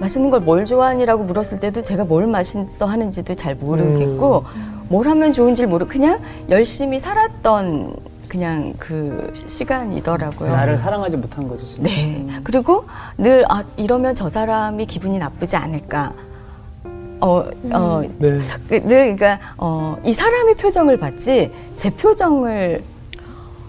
[0.00, 4.44] 맛있는 걸 뭘 좋아하니라고 물었을 때도 제가 뭘 맛있어 하는지도 잘 모르겠고
[4.88, 7.96] 뭘 하면 좋은지를 모르 그냥 열심히 살았던
[8.28, 10.50] 그냥 그 시간이더라고요.
[10.50, 11.82] 나를 사랑하지 못한 거죠, 진짜.
[11.82, 12.16] 네.
[12.18, 12.40] 음.
[12.44, 12.84] 그리고
[13.16, 16.12] 늘 아, 이러면 저 사람이 기분이 나쁘지 않을까.
[17.20, 18.40] 어, 어, 네.
[18.68, 22.82] 그늘 그러니까 어, 이 사람의 표정을 봤지 제 표정을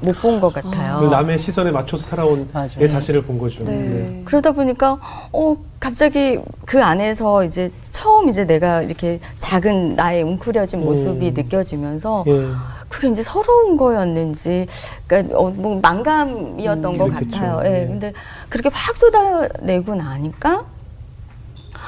[0.02, 1.00] 못 본 것 같아요.
[1.00, 2.70] 그 남의 시선에 맞춰서 살아온 맞아요.
[2.78, 3.64] 내 자신을 본 거죠.
[3.64, 4.22] 네.
[4.26, 5.00] 그러다 보니까
[5.32, 11.34] 어 갑자기 그 안에서 이제 처음 이제 내가 이렇게 작은 나의 웅크려진 모습이 음.
[11.34, 12.48] 느껴지면서 예.
[12.90, 14.68] 그게 이제 서러운 거였는지
[15.08, 17.10] 그러니까 어, 뭐 망감이었던 음, 것.
[17.10, 17.62] 같아요.
[17.66, 17.70] 예.
[17.70, 17.88] 네.
[17.88, 18.14] 근데
[18.50, 20.66] 그렇게 확 쏟아내고 나니까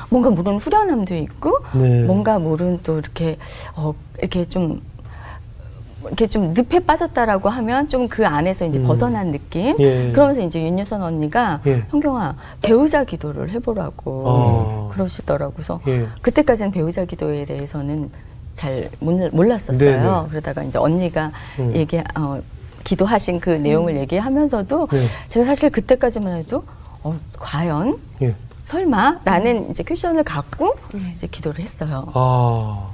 [0.10, 2.03] 뭔가 모르는 후련함도 있고 네.
[2.03, 3.38] 뭔가 모르는 또 이렇게
[3.76, 4.82] 어 이렇게 좀
[6.06, 8.88] 이렇게 좀 늪에 빠졌다라고 하면 좀 그 안에서 이제 음.
[8.88, 9.76] 벗어난 느낌.
[9.80, 10.12] 예.
[10.12, 11.84] 그러면서 이제 윤유선 언니가 예.
[11.89, 14.24] 현경아 배우자 기도를 해보라고
[14.89, 14.93] 아.
[14.93, 15.54] 그러시더라고.
[15.54, 16.08] 그래서 예.
[16.22, 18.10] 그때까지는 배우자 기도에 대해서는
[18.56, 19.78] 잘 몰- 몰랐었어요.
[19.78, 20.30] 네네.
[20.30, 21.74] 그러다가 이제 언니가 음.
[21.76, 22.39] 얘기 어,
[22.84, 24.97] 기도하신 그 내용을 얘기하면서도 네.
[25.28, 26.64] 제가 사실 그때까지만 해도
[27.04, 28.34] 어, 과연 예.
[28.66, 30.76] 설마라는 이제 퀘션을 갖고
[31.16, 32.08] 이제 기도를 했어요.
[32.14, 32.89] 아.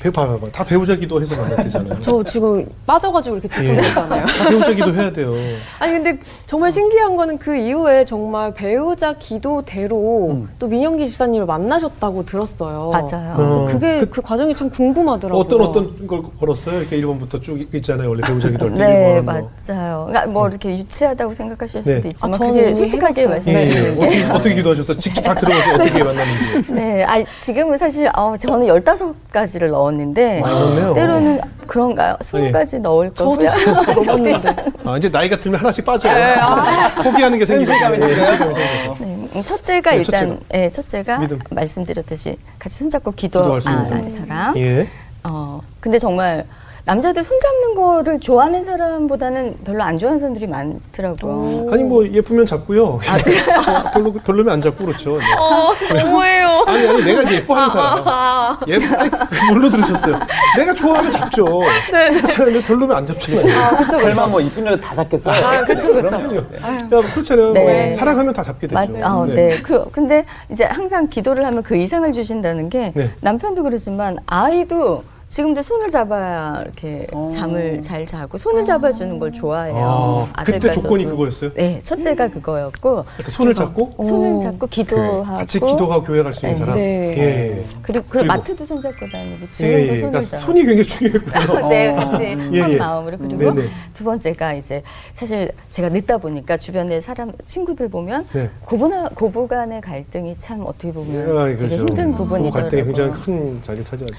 [0.00, 0.38] 배, 봐봐.
[0.52, 2.00] 다 배우자 기도 해서 만났대잖아요.
[2.00, 3.74] 저 지금 빠져가지고 이렇게 듣고 예.
[3.80, 4.24] 있잖아요.
[4.26, 5.32] 다 배우자 기도 해야 돼요.
[5.80, 10.48] 아니 근데 정말 신기한 거는 그 이후에 정말 배우자 기도대로 음.
[10.60, 12.90] 또 민영기 집사님을 만나셨다고 들었어요.
[12.92, 13.34] 맞아요.
[13.36, 13.64] 어.
[13.68, 15.40] 그게 그- 그, 과정이 참 궁금하더라고요.
[15.40, 16.78] 어떤 어떤 걸 걸었어요?
[16.80, 18.08] 이렇게 1번부터 쭉 있잖아요.
[18.08, 19.50] 원래 배우자 기도할 때 네, 1번 뭐.
[19.68, 20.04] 맞아요.
[20.08, 22.08] 그러니까 뭐 이렇게 유치하다고 생각하실 수도 네.
[22.08, 23.54] 있지만 아, 저는 그게 솔직하게 해봤어요.
[23.56, 23.68] 예, 예.
[23.70, 24.96] 게 어떻게, 어떻게 기도하셨어요?
[24.98, 26.72] 직접 다 들어가서 어떻게 만났는지.
[26.72, 30.94] 네, 아 지금은 사실 어, 저는 15가지를 넣었는데 많이 넣었네요.
[30.94, 32.16] 때로는 그런가요?
[32.20, 33.50] 20까지 넣을 저도 거고요.
[33.50, 34.56] 스무 넘었는데.
[34.84, 36.14] 아, 이제 나이가 들면 하나씩 빠져요.
[37.02, 37.72] 포기하는 게 생기죠.
[37.72, 38.06] 생겨서.
[38.06, 41.38] 네, 음, 첫째가 네, 일단 예, 첫째가 믿음.
[41.50, 44.56] 말씀드렸듯이 같이 손잡고 기도하는 사람.
[44.56, 44.88] 예.
[45.24, 46.44] 어, 근데 정말
[46.88, 51.70] 남자들 손잡는 거를 좋아하는 사람보다는 별로 안 좋아하는 사람들이 많더라고요.
[51.70, 52.98] 아니 뭐 예쁘면 잡고요.
[53.92, 55.18] 별로 별로면 안 잡고 그렇죠.
[55.18, 56.02] 네.
[56.02, 56.64] 너무해요.
[56.66, 58.56] 아니 아니 내가 예뻐하는 사람.
[58.68, 60.18] 예, 아니 그 뭘로 들으셨어요?
[60.56, 61.60] 내가 좋아하면 잡죠.
[61.92, 62.10] 네.
[62.22, 62.60] 그렇잖아요.
[62.60, 63.46] 별로면 안 잡잖아요.
[63.90, 65.34] 설마 뭐 이쁜 여자 다 잡겠어요?
[65.44, 66.08] 아, 그쵸, 그쵸.
[66.08, 66.36] 그럼요.
[66.36, 67.52] 야, 그렇잖아요.
[67.52, 67.88] 네.
[67.88, 68.74] 뭐 사랑하면 다 잡게 되죠.
[68.74, 69.60] 맞, 아, 네.
[69.60, 73.10] 그, 근데 이제 항상 기도를 하면 그 이상을 주신다는 게 네.
[73.20, 77.28] 남편도 그러지만 아이도 지금도 손을 잡아야 이렇게 어.
[77.30, 80.26] 잠을 잘 자고 손을 잡아주는 걸 좋아해요.
[80.32, 81.16] 아, 그때 조건이 저도.
[81.16, 81.52] 그거였어요?
[81.52, 86.52] 네, 첫째가 그거였고 이렇게 손을 잡고 손을 잡고 기도하고 같이 기도하고 교회 갈 수 있는
[86.54, 86.58] 네.
[86.58, 86.74] 사람.
[86.76, 87.18] 네.
[87.18, 87.64] 예.
[87.82, 89.86] 그리고, 그 그리고- 마트도 손 잡고 다니고 예, 지금도 예.
[89.86, 91.68] 손을 그러니까 잡고 손이 굉장히 중요했군요.
[91.68, 92.76] 네, 같이 예, 한 예.
[92.76, 93.68] 마음으로 그리고 네네.
[93.92, 98.48] 두 번째가 이제 사실 제가 늦다 보니까 주변에 사람 친구들 보면 네.
[98.64, 101.74] 고부나 고부간의 갈등이 참 어떻게 보면 아, 그렇죠.
[101.76, 102.50] 힘든 부분이더라고요.
[102.50, 104.16] 갈등이 굉장히 큰 자리를 차지하죠.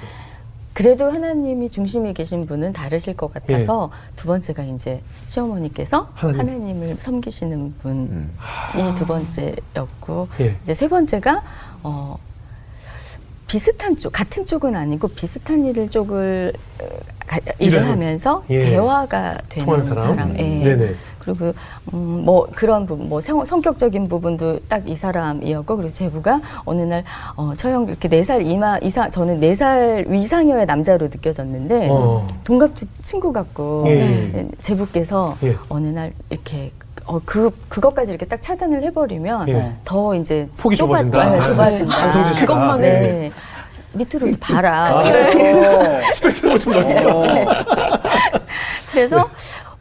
[0.79, 4.15] 그래도 하나님이 중심에 계신 분은 다르실 것 같아서 예.
[4.15, 6.39] 두 번째가 이제 시어머니께서 하나님.
[6.39, 6.83] 하나님.
[6.83, 8.95] 을 섬기시는 분이 음.
[8.97, 10.55] 두 번째였고 예.
[10.63, 11.43] 이제 세 번째가
[11.83, 12.17] 어
[13.45, 16.85] 비슷한 쪽 같은 쪽은 아니고 비슷한 일을 쪽을 어,
[17.27, 18.69] 가- 일을 하면서 예.
[18.69, 20.39] 대화가 되는 통하는 사람?
[20.39, 20.63] 예.
[20.63, 20.95] 네네.
[21.19, 21.53] 그리고
[21.93, 27.03] 음, 뭐 그런 부분, 뭐 성, 성격적인 부분도 딱 이 사람이었고 그리고 제부가 어느 날
[27.35, 32.25] 어, 처형 이렇게 네 살 이마 이상 저는 네 살 위상여의 남자로 느껴졌는데 어.
[32.43, 33.95] 동갑도 친구 같고 예.
[33.95, 35.55] 네, 제부께서 예.
[35.69, 36.71] 어느 날 이렇게
[37.05, 39.73] 어, 그, 그것까지 이렇게 딱 차단을 해버리면 예.
[39.83, 41.29] 더 이제 폭이 좁아- 좁아진다.
[41.29, 41.43] 네, 네.
[41.43, 42.11] 좁아진다.
[42.11, 42.39] 씨가.
[42.45, 42.99] 그것만 네.
[43.01, 43.31] 네.
[43.93, 44.99] 밑으로 봐라.
[44.99, 45.03] 어.
[46.13, 46.73] 스펙트럼을 좀.
[46.73, 47.45] 네.
[48.91, 49.29] 그래서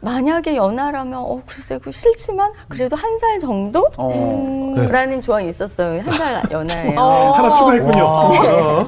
[0.01, 4.73] 만약에 연하라면 어 글쎄 그 싫지만 그래도 한 살 정도 어.
[4.77, 4.87] 네.
[4.87, 6.01] 라는 조항이 있었어요.
[6.01, 6.97] 한 살 연하예요.
[6.99, 7.31] 어.
[7.31, 8.03] 하나 추가했군요.
[8.03, 8.29] 어.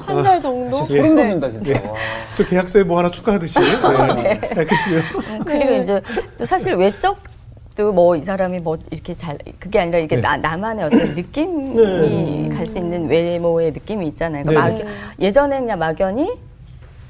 [0.05, 0.79] 한살 정도?
[0.79, 0.85] 예.
[0.85, 1.73] 소름 돋는다 진짜.
[1.73, 1.95] 와.
[2.37, 3.59] 또 계약서에 뭐 하나 추가하듯이.
[3.59, 4.39] 네.
[4.55, 4.99] 알겠고요.
[5.27, 6.01] 음, 그리고 이제
[6.37, 10.21] 또 사실 외적도 뭐이 사람이 뭐 이렇게 잘 그게 아니라 이게 네.
[10.21, 12.49] 나, 나만의 어떤 느낌이 네.
[12.55, 14.43] 갈수 있는 외모의 느낌이 있잖아요.
[14.45, 14.53] 네.
[14.53, 16.31] 그러니까 막, 예전에 그냥 막연히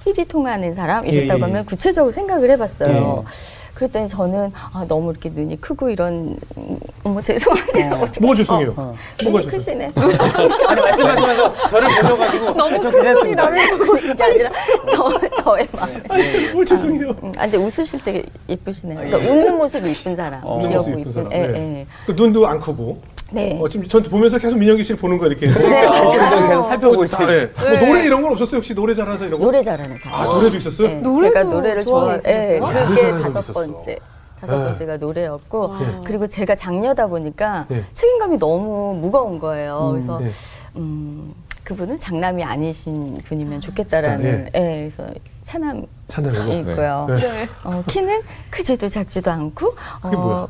[0.06, 1.46] 힐이 통하는 사람 이랬다고 예, 예.
[1.52, 3.24] 하면 구체적으로 생각을 해봤어요.
[3.28, 3.61] 예.
[3.82, 8.08] 그랬더니 저는 아, 너무 이렇게 눈이 크고 이런 음, 어머 죄송해요.
[8.20, 8.74] 뭐가 죄송해요?
[8.78, 8.96] 어.
[9.24, 9.92] 뭐가 눈이 죄송해요?
[9.92, 9.92] 크시네.
[10.68, 13.14] 아니 말씀하시면서 저를 보셔가지고 너무 저 큰.
[13.14, 14.52] 분이 나를 보고 그게 아니라
[14.92, 16.04] 저, 저의 마음.
[16.10, 17.10] 아니, 뭘 죄송해요.
[17.24, 19.00] 음, 아, 근데 웃으실 때 예쁘시네요.
[19.00, 20.42] 그러니까 웃는 모습이 이쁜 사람.
[20.44, 20.58] 어.
[20.58, 21.34] 웃는 귀엽고 모습 이쁜 사람.
[21.34, 21.80] 예, 네.
[21.80, 21.88] 예.
[22.06, 23.00] 그 눈도 안 크고.
[23.32, 23.58] 네.
[23.62, 25.48] 어, 지금 저한테 보면서 계속 민혁이 씨를 보는 거 이렇게.
[25.48, 26.10] 네, 어, 맞아요.
[26.10, 27.28] 그래서 계속 살펴보고 있어요.
[27.58, 27.78] 아, 예.
[27.78, 28.58] 뭐 노래 이런 건 없었어요?
[28.58, 29.46] 혹시 노래 잘하는 사람 이런 거?
[29.46, 30.20] 노래 잘하는 사람.
[30.20, 30.88] 아, 노래도 있었어요?
[30.88, 32.02] 네, 노래도 제가 노래를 좋아.
[32.02, 32.34] 좋아했었어요?
[32.36, 33.54] 예, 아, 노래 그게 다섯 있었어.
[33.54, 33.98] 번째.
[34.40, 34.66] 다섯 네.
[34.66, 35.86] 번째가 노래였고 네.
[36.04, 37.86] 그리고 제가 장녀다 보니까 네.
[37.94, 39.90] 책임감이 너무 무거운 거예요.
[39.94, 40.32] 그래서 네.
[40.78, 41.32] 음,
[41.64, 44.50] 그분은 장남이 아니신 분이면 좋겠다라는 네.
[44.56, 45.06] 예, 그래서
[45.44, 45.88] 차남이.
[46.62, 47.06] 있고요.
[47.08, 47.48] 네.
[47.64, 50.48] 어, 키는 크지도 작지도 않고 그게 뭐야?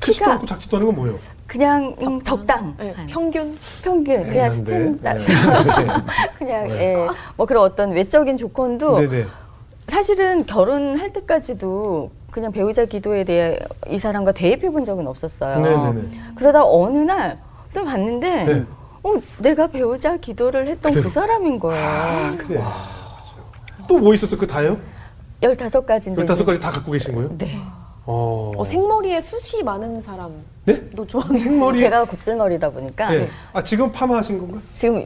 [0.00, 1.18] 크지도 키가 않고 작지도 않은 건 뭐예요?
[1.54, 2.74] 그냥 음, 적당.
[2.78, 3.06] 네, 한.
[3.08, 3.58] 평균?
[3.82, 4.50] 평균 그냥.
[4.52, 5.24] 스탠다 네.
[6.38, 7.06] 그냥 예.
[7.36, 9.26] 뭐 그런 어떤 외적인 조건도 네네.
[9.88, 15.58] 사실은 결혼할 때까지도 그냥 배우자 기도에 대해 이 사람과 대입해 본 적은 없었어요.
[15.58, 16.20] 네네네.
[16.36, 17.38] 그러다 어느 날
[17.72, 18.64] 좀 봤는데 네.
[19.02, 21.12] 어, 내가 배우자 기도를 했던 그 그대로.
[21.12, 22.36] 사람인 거예요.
[22.36, 22.60] 그래.
[23.88, 24.36] 또뭐 있었어?
[24.36, 24.76] 그 다요?
[25.40, 27.30] 15가지인데 15가지 다 갖고 계신 거예요?
[27.38, 27.48] 네.
[28.10, 28.52] 어.
[28.56, 30.32] 어, 생머리에 숱이 많은 사람.
[30.64, 30.82] 네?
[30.92, 31.78] 너 좋아하는 생머리.
[31.78, 33.28] 제가 곱슬머리다 보니까 네.
[33.52, 34.58] 아, 지금 파마하신 건가?
[34.72, 35.04] 지금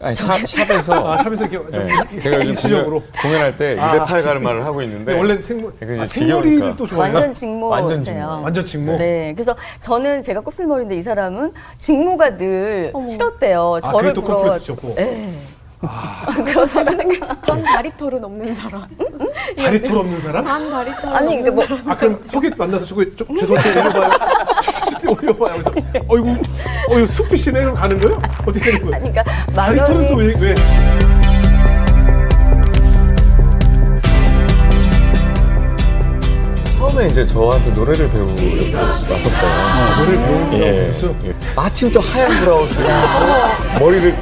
[0.00, 3.00] 아니 샵, 샵에서 아, 샵에서 이렇게 좀 네, 제가 일시적으로.
[3.00, 4.04] 공연, 공연할 때 아.
[4.06, 5.68] 2대8 가르마를 하고 있는데 네, 원래 생머
[6.00, 6.04] 아.
[6.04, 7.14] 생머리를 또 좋아해요?
[7.14, 7.68] 완전 직모세요.
[7.70, 8.42] 완전 직모.
[8.42, 8.96] 완전 직모?
[8.98, 13.08] 네, 그래서 저는 제가 곱슬머리인데 이 사람은 직모가 늘 어머.
[13.08, 13.80] 싫었대요.
[13.82, 14.42] 아, 저를 그게 또 부러워.
[14.42, 15.55] 컴플렉스
[15.86, 16.44] 셨고.
[16.44, 17.20] 네.
[17.46, 18.86] 반 다리털은 없는 사람.
[19.56, 20.44] 다리털 없는 사람?
[20.44, 24.10] 반 다리털 아니 근데 뭐 아 그럼 속에 만나서 저거 좀 죄송한데 올려봐요.
[25.08, 25.52] 올려봐요.
[25.62, 25.72] 그래서
[26.08, 26.36] 어이구
[26.90, 28.20] 어이구 숲이시네 그럼 가는 거예요?
[28.46, 28.96] 어떻게 되는 거예요?
[28.96, 30.54] 아니 그러니까 다리털은 또 막연히 왜 왜?
[36.96, 39.96] 처음에 이제 저한테 노래를 배우려고 왔었어요.
[39.98, 40.82] 노래 배우는 예.
[40.82, 41.14] 거 없어요?
[41.24, 41.34] 예.
[41.54, 42.86] 마침 또 하얀 브라우스에
[43.78, 44.18] 머리를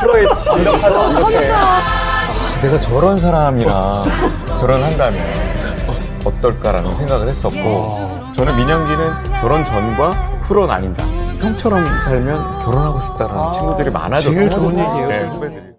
[0.00, 2.28] 풀어헤치면서 이렇게 아,
[2.60, 4.04] 내가 저런 사람이랑
[4.60, 5.20] 결혼한다면
[6.26, 10.10] 어떨까라는 생각을 했었고 저는 민영기는 결혼 전과
[10.42, 11.02] 후로 나뉜다.
[11.38, 14.34] 형처럼 살면 결혼하고 싶다라는 친구들이 많아졌어요.
[14.34, 15.69] 제일 좋은 얘기예요, 네, 제일 좋은 후배들이.